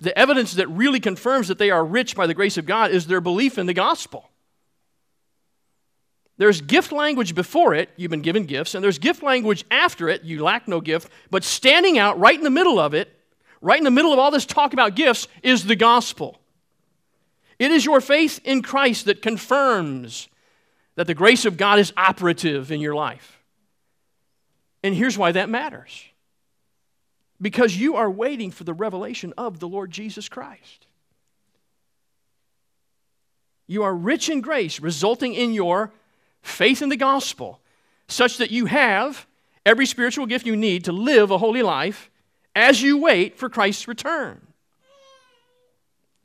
The 0.00 0.16
evidence 0.18 0.54
that 0.54 0.68
really 0.68 1.00
confirms 1.00 1.48
that 1.48 1.58
they 1.58 1.70
are 1.70 1.84
rich 1.84 2.16
by 2.16 2.26
the 2.26 2.34
grace 2.34 2.56
of 2.56 2.66
God 2.66 2.90
is 2.90 3.06
their 3.06 3.20
belief 3.20 3.58
in 3.58 3.66
the 3.66 3.74
gospel. 3.74 4.30
There's 6.38 6.62
gift 6.62 6.90
language 6.90 7.34
before 7.34 7.74
it, 7.74 7.90
you've 7.96 8.10
been 8.10 8.22
given 8.22 8.46
gifts, 8.46 8.74
and 8.74 8.82
there's 8.82 8.98
gift 8.98 9.22
language 9.22 9.66
after 9.70 10.08
it, 10.08 10.24
you 10.24 10.42
lack 10.42 10.66
no 10.66 10.80
gift. 10.80 11.10
But 11.30 11.44
standing 11.44 11.98
out 11.98 12.18
right 12.18 12.36
in 12.36 12.44
the 12.44 12.50
middle 12.50 12.78
of 12.78 12.94
it, 12.94 13.14
right 13.60 13.76
in 13.76 13.84
the 13.84 13.90
middle 13.90 14.12
of 14.12 14.18
all 14.18 14.30
this 14.30 14.46
talk 14.46 14.72
about 14.72 14.96
gifts, 14.96 15.28
is 15.42 15.66
the 15.66 15.76
gospel. 15.76 16.40
It 17.58 17.70
is 17.70 17.84
your 17.84 18.00
faith 18.00 18.40
in 18.42 18.62
Christ 18.62 19.04
that 19.04 19.20
confirms 19.20 20.28
that 20.94 21.06
the 21.06 21.14
grace 21.14 21.44
of 21.44 21.58
God 21.58 21.78
is 21.78 21.92
operative 21.94 22.72
in 22.72 22.80
your 22.80 22.94
life. 22.94 23.39
And 24.82 24.94
here's 24.94 25.18
why 25.18 25.32
that 25.32 25.48
matters 25.48 26.04
because 27.40 27.76
you 27.76 27.96
are 27.96 28.10
waiting 28.10 28.50
for 28.50 28.64
the 28.64 28.74
revelation 28.74 29.32
of 29.38 29.60
the 29.60 29.68
Lord 29.68 29.90
Jesus 29.90 30.28
Christ. 30.28 30.86
You 33.66 33.82
are 33.82 33.94
rich 33.94 34.28
in 34.28 34.40
grace, 34.40 34.80
resulting 34.80 35.34
in 35.34 35.54
your 35.54 35.92
faith 36.42 36.82
in 36.82 36.88
the 36.88 36.96
gospel, 36.96 37.60
such 38.08 38.38
that 38.38 38.50
you 38.50 38.66
have 38.66 39.26
every 39.64 39.86
spiritual 39.86 40.26
gift 40.26 40.46
you 40.46 40.56
need 40.56 40.84
to 40.84 40.92
live 40.92 41.30
a 41.30 41.38
holy 41.38 41.62
life 41.62 42.10
as 42.54 42.82
you 42.82 42.98
wait 42.98 43.38
for 43.38 43.48
Christ's 43.48 43.86
return. 43.86 44.40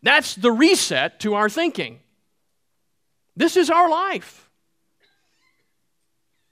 That's 0.01 0.35
the 0.35 0.51
reset 0.51 1.19
to 1.21 1.35
our 1.35 1.49
thinking. 1.49 1.99
This 3.35 3.57
is 3.57 3.69
our 3.69 3.89
life. 3.89 4.44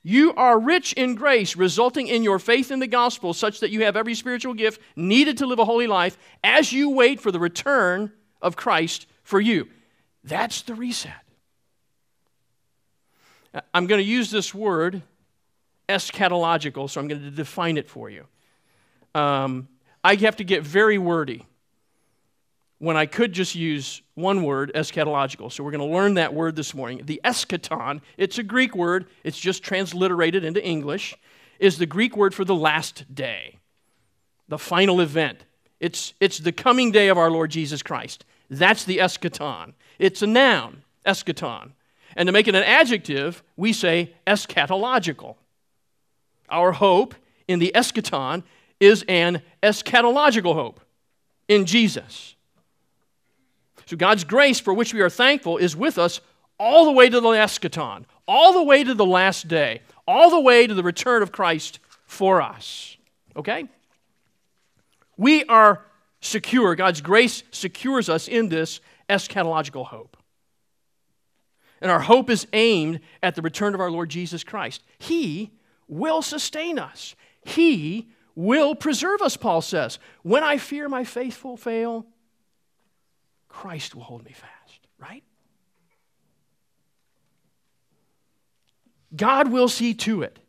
You 0.04 0.34
are 0.34 0.60
rich 0.60 0.92
in 0.94 1.16
grace, 1.16 1.56
resulting 1.56 2.08
in 2.08 2.24
your 2.24 2.38
faith 2.38 2.72
in 2.72 2.80
the 2.80 2.88
gospel, 2.88 3.34
such 3.34 3.62
that 3.62 3.72
you 3.72 3.86
have 3.86 3.96
every 3.96 4.16
spiritual 4.16 4.54
gift 4.54 4.82
needed 4.98 5.38
to 5.38 5.46
live 5.46 5.60
a 5.60 5.66
holy 5.66 5.88
life 5.88 6.18
as 6.44 6.74
you 6.74 6.90
wait 6.90 7.22
for 7.22 7.32
the 7.32 7.40
return 7.40 8.12
of 8.42 8.58
Christ 8.58 9.08
for 9.24 9.40
you. 9.40 9.70
That's 10.26 10.62
the 10.64 10.76
reset. 10.76 11.14
I'm 13.74 13.88
going 13.88 14.00
to 14.00 14.08
use 14.08 14.30
this 14.30 14.54
word, 14.54 15.02
eschatological, 15.88 16.90
so 16.90 17.00
I'm 17.00 17.08
going 17.08 17.22
to 17.22 17.32
define 17.32 17.78
it 17.78 17.90
for 17.90 18.10
you. 18.10 18.26
Um, 19.16 19.70
I 20.04 20.16
have 20.16 20.38
to 20.38 20.44
get 20.44 20.64
very 20.64 20.98
wordy 20.98 21.46
when 22.84 22.98
I 22.98 23.06
could 23.06 23.32
just 23.32 23.56
use 23.56 24.02
one 24.16 24.44
word, 24.44 24.70
eschatological. 24.76 25.50
So 25.50 25.64
we're 25.64 25.72
going 25.72 25.90
to 25.90 25.96
learn 25.96 26.16
that 26.16 26.34
word 26.34 26.58
this 26.58 26.74
morning. 26.74 27.04
The 27.06 27.22
eschaton, 27.24 28.02
it's 28.18 28.40
a 28.40 28.44
Greek 28.44 28.76
word, 28.76 29.06
it's 29.24 29.40
just 29.40 29.64
transliterated 29.64 30.44
into 30.44 30.62
English, 30.62 31.16
is 31.60 31.78
the 31.78 31.86
Greek 31.86 32.18
word 32.18 32.36
for 32.36 32.44
the 32.44 32.54
last 32.54 33.06
day, 33.16 33.60
the 34.50 34.58
final 34.58 35.00
event. 35.00 35.46
It's, 35.80 36.14
it's 36.20 36.40
the 36.40 36.52
coming 36.52 36.92
day 36.92 37.08
of 37.08 37.18
our 37.18 37.32
Lord 37.32 37.52
Jesus 37.52 37.82
Christ. 37.82 38.26
That's 38.50 38.84
the 38.84 38.98
eschaton. 38.98 39.76
It's 39.98 40.22
a 40.22 40.28
noun, 40.28 40.84
eschaton. 41.06 41.72
And 42.18 42.28
to 42.28 42.34
make 42.34 42.50
it 42.50 42.56
an 42.56 42.64
adjective, 42.64 43.44
we 43.56 43.72
say 43.72 44.14
eschatological. 44.28 45.38
Our 46.50 46.74
hope 46.74 47.16
in 47.48 47.60
the 47.60 47.72
eschaton 47.74 48.44
is 48.82 49.06
an 49.08 49.42
eschatological 49.64 50.54
hope 50.54 50.82
in 51.48 51.66
Jesus. 51.66 52.36
So 53.86 53.96
God's 53.98 54.24
grace, 54.24 54.60
for 54.60 54.74
which 54.74 54.94
we 54.94 55.02
are 55.02 55.10
thankful, 55.10 55.58
is 55.58 55.76
with 55.76 55.98
us 55.98 56.22
all 56.60 56.86
the 56.86 56.92
way 56.92 57.10
to 57.10 57.20
the 57.20 57.30
eschaton, 57.30 58.06
all 58.28 58.54
the 58.54 58.64
way 58.64 58.84
to 58.84 58.94
the 58.94 59.06
last 59.06 59.48
day, 59.48 59.82
all 60.08 60.30
the 60.30 60.40
way 60.40 60.68
to 60.68 60.74
the 60.74 60.84
return 60.84 61.22
of 61.22 61.32
Christ 61.32 61.80
for 62.06 62.42
us. 62.42 62.98
Okay? 63.36 63.68
We 65.18 65.44
are 65.46 65.86
secure. 66.22 66.76
God's 66.76 67.02
grace 67.02 67.44
secures 67.52 68.10
us 68.10 68.28
in 68.28 68.50
this 68.50 68.80
eschatological 69.10 69.86
hope. 69.86 70.18
And 71.82 71.92
our 71.92 72.00
hope 72.00 72.30
is 72.30 72.48
aimed 72.54 73.02
at 73.22 73.36
the 73.36 73.42
return 73.42 73.74
of 73.74 73.82
our 73.82 73.92
Lord 73.92 74.10
Jesus 74.10 74.44
Christ. 74.44 74.82
He 75.00 75.52
will 75.90 76.22
sustain 76.22 76.80
us. 76.80 77.16
He 77.44 78.08
will 78.36 78.74
preserve 78.74 79.22
us, 79.22 79.36
Paul 79.36 79.62
says. 79.62 80.00
When 80.22 80.44
I 80.44 80.58
fear 80.58 80.88
my 80.88 81.04
faithful 81.04 81.58
fail, 81.58 82.06
Christ 83.54 83.94
will 83.94 84.02
hold 84.02 84.26
me 84.26 84.32
fast, 84.32 84.80
right? 84.98 85.24
God 89.16 89.52
will 89.52 89.70
see 89.70 89.94
to 89.94 90.24
it 90.24 90.40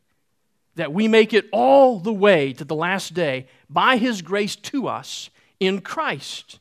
that 0.74 0.92
we 0.92 1.06
make 1.06 1.34
it 1.34 1.46
all 1.52 2.00
the 2.00 2.12
way 2.12 2.54
to 2.54 2.64
the 2.64 2.74
last 2.74 3.12
day 3.12 3.46
by 3.68 3.98
His 3.98 4.22
grace 4.22 4.56
to 4.56 4.88
us 4.88 5.28
in 5.60 5.82
Christ. 5.82 6.58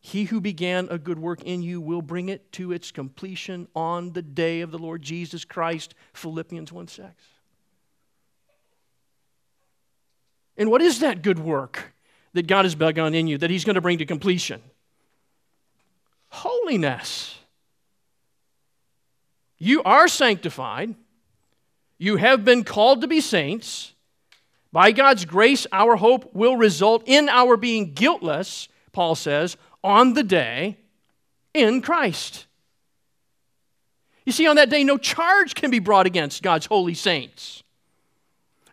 He 0.00 0.24
who 0.24 0.40
began 0.40 0.88
a 0.90 0.98
good 0.98 1.18
work 1.18 1.42
in 1.42 1.60
you 1.60 1.78
will 1.78 2.02
bring 2.02 2.30
it 2.30 2.50
to 2.52 2.72
its 2.72 2.90
completion 2.90 3.68
on 3.76 4.14
the 4.14 4.22
day 4.22 4.62
of 4.62 4.70
the 4.70 4.78
Lord 4.78 5.02
Jesus 5.02 5.44
Christ. 5.44 5.94
Philippians 6.14 6.72
1 6.72 6.88
6. 6.88 7.10
And 10.56 10.70
what 10.70 10.80
is 10.80 11.00
that 11.00 11.20
good 11.20 11.38
work 11.38 11.92
that 12.36 12.46
God 12.46 12.64
has 12.64 12.74
begun 12.74 13.14
in 13.14 13.26
you 13.26 13.38
that 13.38 13.50
He's 13.50 13.64
going 13.64 13.74
to 13.74 13.80
bring 13.80 13.98
to 13.98 14.06
completion? 14.06 14.62
Holiness. 16.28 17.38
You 19.58 19.82
are 19.82 20.06
sanctified. 20.06 20.94
You 21.98 22.16
have 22.16 22.44
been 22.44 22.62
called 22.62 23.00
to 23.00 23.06
be 23.06 23.20
saints. 23.20 23.92
By 24.72 24.92
God's 24.92 25.24
grace, 25.24 25.66
our 25.72 25.96
hope 25.96 26.34
will 26.34 26.56
result 26.56 27.02
in 27.06 27.28
our 27.28 27.56
being 27.56 27.94
guiltless, 27.94 28.68
Paul 28.92 29.14
says, 29.14 29.56
on 29.82 30.12
the 30.12 30.22
day 30.22 30.76
in 31.54 31.80
Christ. 31.80 32.46
You 34.26 34.32
see, 34.32 34.46
on 34.46 34.56
that 34.56 34.68
day, 34.68 34.84
no 34.84 34.98
charge 34.98 35.54
can 35.54 35.70
be 35.70 35.78
brought 35.78 36.04
against 36.04 36.42
God's 36.42 36.66
holy 36.66 36.94
saints. 36.94 37.62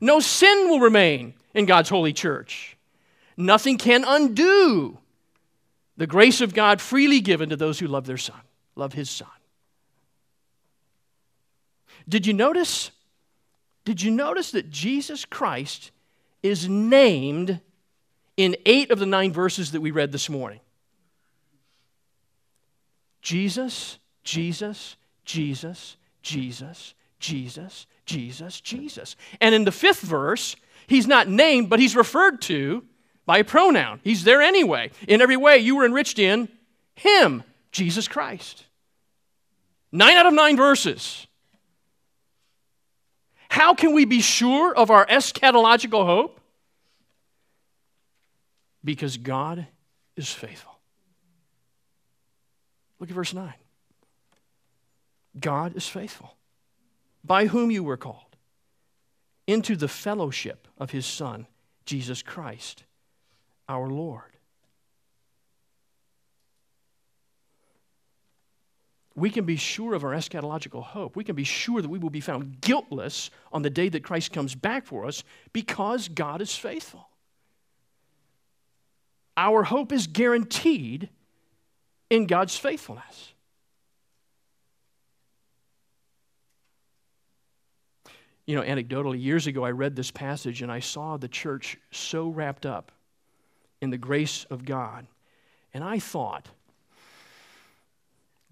No 0.02 0.20
sin 0.20 0.68
will 0.70 0.82
remain 0.82 1.36
in 1.54 1.66
God's 1.66 1.90
holy 1.90 2.12
church. 2.12 2.73
Nothing 3.38 3.78
can 3.78 4.04
undo 4.08 4.98
the 5.98 6.08
grace 6.08 6.42
of 6.42 6.54
God 6.54 6.82
freely 6.82 7.20
given 7.20 7.50
to 7.50 7.56
those 7.56 7.80
who 7.80 7.88
love 7.88 8.06
their 8.06 8.18
Son, 8.18 8.40
love 8.76 8.94
His 8.94 9.10
Son. 9.10 9.28
Did 12.08 12.26
you 12.26 12.34
notice? 12.34 12.92
Did 13.86 14.02
you 14.02 14.12
notice 14.12 14.52
that 14.52 14.70
Jesus 14.70 15.26
Christ 15.26 15.92
is 16.42 16.68
named 16.68 17.60
in 18.38 18.56
eight 18.66 18.92
of 18.92 19.00
the 19.00 19.06
nine 19.06 19.32
verses 19.32 19.72
that 19.72 19.82
we 19.82 19.92
read 19.92 20.12
this 20.12 20.30
morning? 20.30 20.60
Jesus, 23.22 24.00
Jesus, 24.24 24.98
Jesus, 25.24 25.98
Jesus, 26.22 26.94
Jesus, 27.20 27.88
Jesus, 28.06 28.62
Jesus. 28.62 29.16
And 29.40 29.56
in 29.56 29.64
the 29.64 29.72
fifth 29.72 30.02
verse, 30.02 30.56
he's 30.88 31.08
not 31.08 31.30
named, 31.30 31.70
but 31.70 31.80
he's 31.80 31.96
referred 31.96 32.42
to 32.44 32.84
by 33.26 33.40
a 33.40 33.44
pronoun. 33.44 34.00
He's 34.04 34.24
there 34.24 34.42
anyway. 34.42 34.92
In 35.08 35.22
every 35.22 35.38
way, 35.38 35.58
you 35.58 35.76
were 35.76 35.86
enriched 35.86 36.20
in 36.20 36.50
him, 36.96 37.44
Jesus 37.72 38.08
Christ. 38.08 38.66
Nine 39.92 40.18
out 40.18 40.26
of 40.26 40.34
nine 40.34 40.58
verses. 40.58 41.28
How 43.50 43.76
can 43.76 43.94
we 43.94 44.06
be 44.06 44.22
sure 44.22 44.76
of 44.76 44.90
our 44.90 45.06
eschatological 45.06 46.06
hope? 46.06 46.40
Because 48.84 49.18
God 49.18 49.68
is 50.16 50.32
faithful. 50.32 50.74
Look 53.00 53.10
at 53.10 53.16
verse 53.16 53.34
9. 53.34 53.54
God 55.40 55.76
is 55.76 55.88
faithful, 55.88 56.36
by 57.24 57.48
whom 57.48 57.72
you 57.72 57.84
were 57.84 57.98
called, 57.98 58.36
into 59.48 59.76
the 59.76 59.88
fellowship 59.88 60.68
of 60.78 60.92
his 60.92 61.06
Son, 61.06 61.48
Jesus 61.86 62.22
Christ, 62.22 62.84
our 63.68 63.90
Lord. 63.90 64.34
we 69.16 69.30
can 69.30 69.46
be 69.46 69.56
sure 69.56 69.94
of 69.94 70.04
our 70.04 70.12
eschatological 70.12 70.84
hope. 70.84 71.16
We 71.16 71.24
can 71.24 71.36
be 71.36 71.44
sure 71.44 71.82
that 71.82 71.90
we 71.90 72.00
will 72.00 72.10
be 72.10 72.20
found 72.20 72.62
guiltless 72.62 73.30
on 73.52 73.62
the 73.62 73.70
day 73.70 73.90
that 73.90 74.04
Christ 74.04 74.34
comes 74.34 74.56
back 74.56 74.86
for 74.86 75.06
us 75.06 75.24
because 75.52 76.08
God 76.08 76.42
is 76.42 76.56
faithful. 76.56 77.08
Our 79.38 79.64
hope 79.64 79.92
is 79.92 80.08
guaranteed 80.08 81.10
in 82.10 82.26
God's 82.26 82.58
faithfulness. 82.58 83.34
You 88.46 88.56
know, 88.56 88.64
anecdotally, 88.64 89.22
years 89.22 89.48
ago, 89.48 89.64
I 89.64 89.72
read 89.72 89.96
this 89.96 90.12
passage 90.12 90.62
and 90.62 90.72
I 90.72 90.80
saw 90.80 91.18
the 91.18 91.28
church 91.28 91.78
so 91.92 92.28
wrapped 92.28 92.66
up 92.66 92.92
in 93.84 93.90
the 93.90 93.98
grace 93.98 94.46
of 94.50 94.64
God. 94.64 95.06
And 95.74 95.84
I 95.84 96.00
thought, 96.00 96.48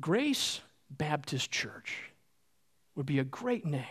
Grace 0.01 0.59
Baptist 0.89 1.49
Church 1.49 2.11
would 2.95 3.05
be 3.05 3.19
a 3.19 3.23
great 3.23 3.65
name 3.65 3.85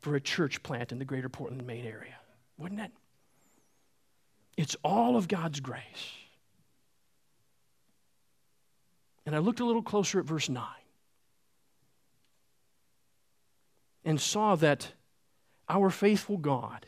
for 0.00 0.16
a 0.16 0.20
church 0.20 0.62
plant 0.62 0.92
in 0.92 0.98
the 0.98 1.04
greater 1.04 1.28
Portland, 1.28 1.66
Maine 1.66 1.84
area, 1.84 2.16
wouldn't 2.56 2.80
it? 2.80 2.90
It's 4.56 4.76
all 4.82 5.16
of 5.16 5.28
God's 5.28 5.60
grace. 5.60 5.82
And 9.26 9.36
I 9.36 9.38
looked 9.40 9.60
a 9.60 9.64
little 9.64 9.82
closer 9.82 10.18
at 10.18 10.24
verse 10.24 10.48
9 10.48 10.64
and 14.06 14.18
saw 14.18 14.56
that 14.56 14.92
our 15.68 15.90
faithful 15.90 16.38
God 16.38 16.86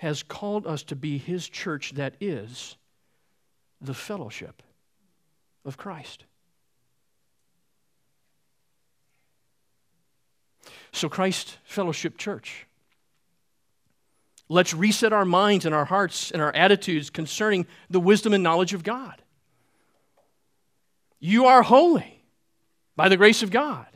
has 0.00 0.22
called 0.22 0.66
us 0.66 0.82
to 0.82 0.96
be 0.96 1.18
his 1.18 1.46
church 1.46 1.92
that 1.92 2.14
is 2.22 2.76
the 3.82 3.92
fellowship 3.92 4.62
of 5.62 5.76
Christ. 5.76 6.24
So, 10.90 11.10
Christ 11.10 11.58
Fellowship 11.64 12.16
Church, 12.16 12.66
let's 14.48 14.72
reset 14.72 15.12
our 15.12 15.26
minds 15.26 15.66
and 15.66 15.74
our 15.74 15.84
hearts 15.84 16.30
and 16.30 16.40
our 16.40 16.54
attitudes 16.56 17.10
concerning 17.10 17.66
the 17.90 18.00
wisdom 18.00 18.32
and 18.32 18.42
knowledge 18.42 18.72
of 18.72 18.82
God. 18.82 19.20
You 21.18 21.44
are 21.44 21.60
holy 21.60 22.24
by 22.96 23.10
the 23.10 23.18
grace 23.18 23.42
of 23.42 23.50
God. 23.50 23.86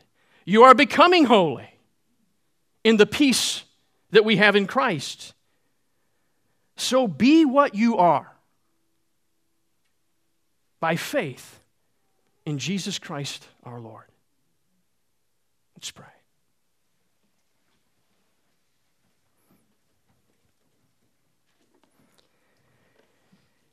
You 0.44 0.64
are 0.64 0.74
becoming 0.74 1.24
holy 1.24 1.78
in 2.84 2.98
the 2.98 3.06
peace 3.06 3.64
that 4.10 4.26
we 4.26 4.36
have 4.36 4.54
in 4.54 4.66
Christ. 4.66 5.33
So 6.76 7.06
be 7.06 7.44
what 7.44 7.74
you 7.74 7.98
are 7.98 8.34
by 10.80 10.96
faith 10.96 11.60
in 12.44 12.58
Jesus 12.58 12.98
Christ 12.98 13.46
our 13.64 13.80
Lord. 13.80 14.04
Let's 15.76 15.90
pray. 15.90 16.06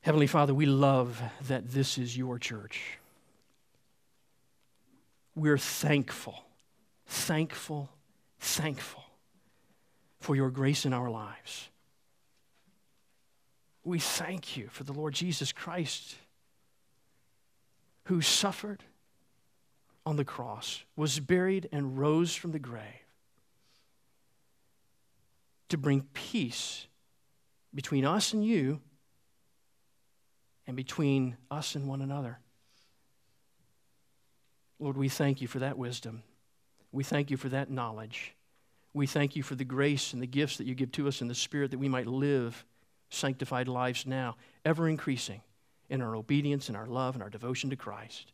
Heavenly 0.02 0.28
Father, 0.28 0.54
we 0.54 0.66
love 0.66 1.22
that 1.48 1.70
this 1.72 1.98
is 1.98 2.18
your 2.18 2.40
church. 2.40 2.98
We're 5.36 5.60
thankful, 5.60 6.44
thankful, 7.06 7.90
thankful 8.40 9.04
for 10.20 10.36
your 10.36 10.50
grace 10.50 10.86
in 10.86 10.94
our 10.94 11.10
lives. 11.10 11.71
We 13.84 14.00
thank 14.00 14.56
you 14.58 14.68
for 14.70 14.84
the 14.84 14.94
Lord 14.94 15.14
Jesus 15.14 15.52
Christ 15.52 16.16
who 18.06 18.22
suffered 18.22 18.84
on 20.06 20.16
the 20.16 20.26
cross, 20.26 20.84
was 20.96 21.20
buried, 21.20 21.70
and 21.72 21.98
rose 21.98 22.36
from 22.36 22.52
the 22.52 22.60
grave 22.60 22.84
to 25.70 25.78
bring 25.78 26.02
peace 26.14 26.88
between 27.74 28.06
us 28.06 28.34
and 28.34 28.44
you 28.44 28.82
and 30.68 30.76
between 30.76 31.38
us 31.50 31.76
and 31.76 31.88
one 31.88 32.02
another. 32.02 32.40
Lord, 34.80 34.98
we 34.98 35.10
thank 35.10 35.42
you 35.42 35.48
for 35.48 35.60
that 35.60 35.78
wisdom. 35.78 36.24
We 36.92 37.04
thank 37.04 37.32
you 37.32 37.38
for 37.38 37.50
that 37.50 37.70
knowledge. 37.70 38.36
We 38.94 39.08
thank 39.08 39.36
you 39.36 39.44
for 39.44 39.56
the 39.56 39.64
grace 39.64 40.12
and 40.12 40.22
the 40.22 40.28
gifts 40.28 40.58
that 40.58 40.68
you 40.68 40.76
give 40.76 40.92
to 40.94 41.08
us 41.08 41.22
in 41.22 41.28
the 41.28 41.36
Spirit 41.36 41.72
that 41.72 41.78
we 41.78 41.88
might 41.88 42.08
live 42.08 42.66
sanctified 43.12 43.68
lives 43.68 44.06
now, 44.06 44.36
ever 44.66 44.90
increasing 44.90 45.42
in 45.90 46.02
our 46.02 46.16
obedience 46.16 46.70
and 46.70 46.78
our 46.78 46.88
love 46.88 47.14
and 47.16 47.22
our 47.22 47.30
devotion 47.30 47.70
to 47.70 47.76
Christ. 47.76 48.32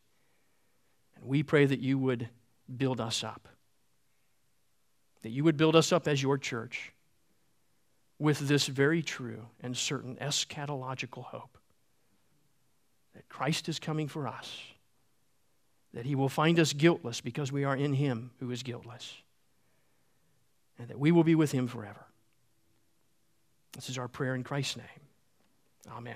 And 1.15 1.25
we 1.25 1.43
pray 1.43 1.65
that 1.65 1.79
you 1.79 1.97
would 1.97 2.29
build 2.77 3.01
us 3.01 3.23
up, 3.23 3.47
that 5.23 5.29
you 5.29 5.43
would 5.43 5.57
build 5.57 5.75
us 5.75 5.91
up 5.91 6.07
as 6.07 6.21
your 6.21 6.37
church 6.37 6.93
with 8.19 8.39
this 8.39 8.67
very 8.67 9.01
true 9.01 9.47
and 9.61 9.75
certain 9.75 10.15
eschatological 10.15 11.23
hope 11.23 11.57
that 13.15 13.27
Christ 13.29 13.67
is 13.67 13.79
coming 13.79 14.07
for 14.07 14.27
us, 14.27 14.61
that 15.93 16.05
he 16.05 16.13
will 16.15 16.29
find 16.29 16.59
us 16.59 16.73
guiltless 16.73 17.21
because 17.21 17.51
we 17.51 17.63
are 17.63 17.75
in 17.75 17.93
him 17.93 18.31
who 18.39 18.51
is 18.51 18.61
guiltless, 18.61 19.13
and 20.77 20.87
that 20.89 20.99
we 20.99 21.11
will 21.11 21.23
be 21.23 21.35
with 21.35 21.51
him 21.51 21.67
forever. 21.67 22.06
This 23.73 23.89
is 23.89 23.97
our 23.97 24.07
prayer 24.07 24.35
in 24.35 24.43
Christ's 24.43 24.77
name. 24.77 24.85
Amen. 25.91 26.15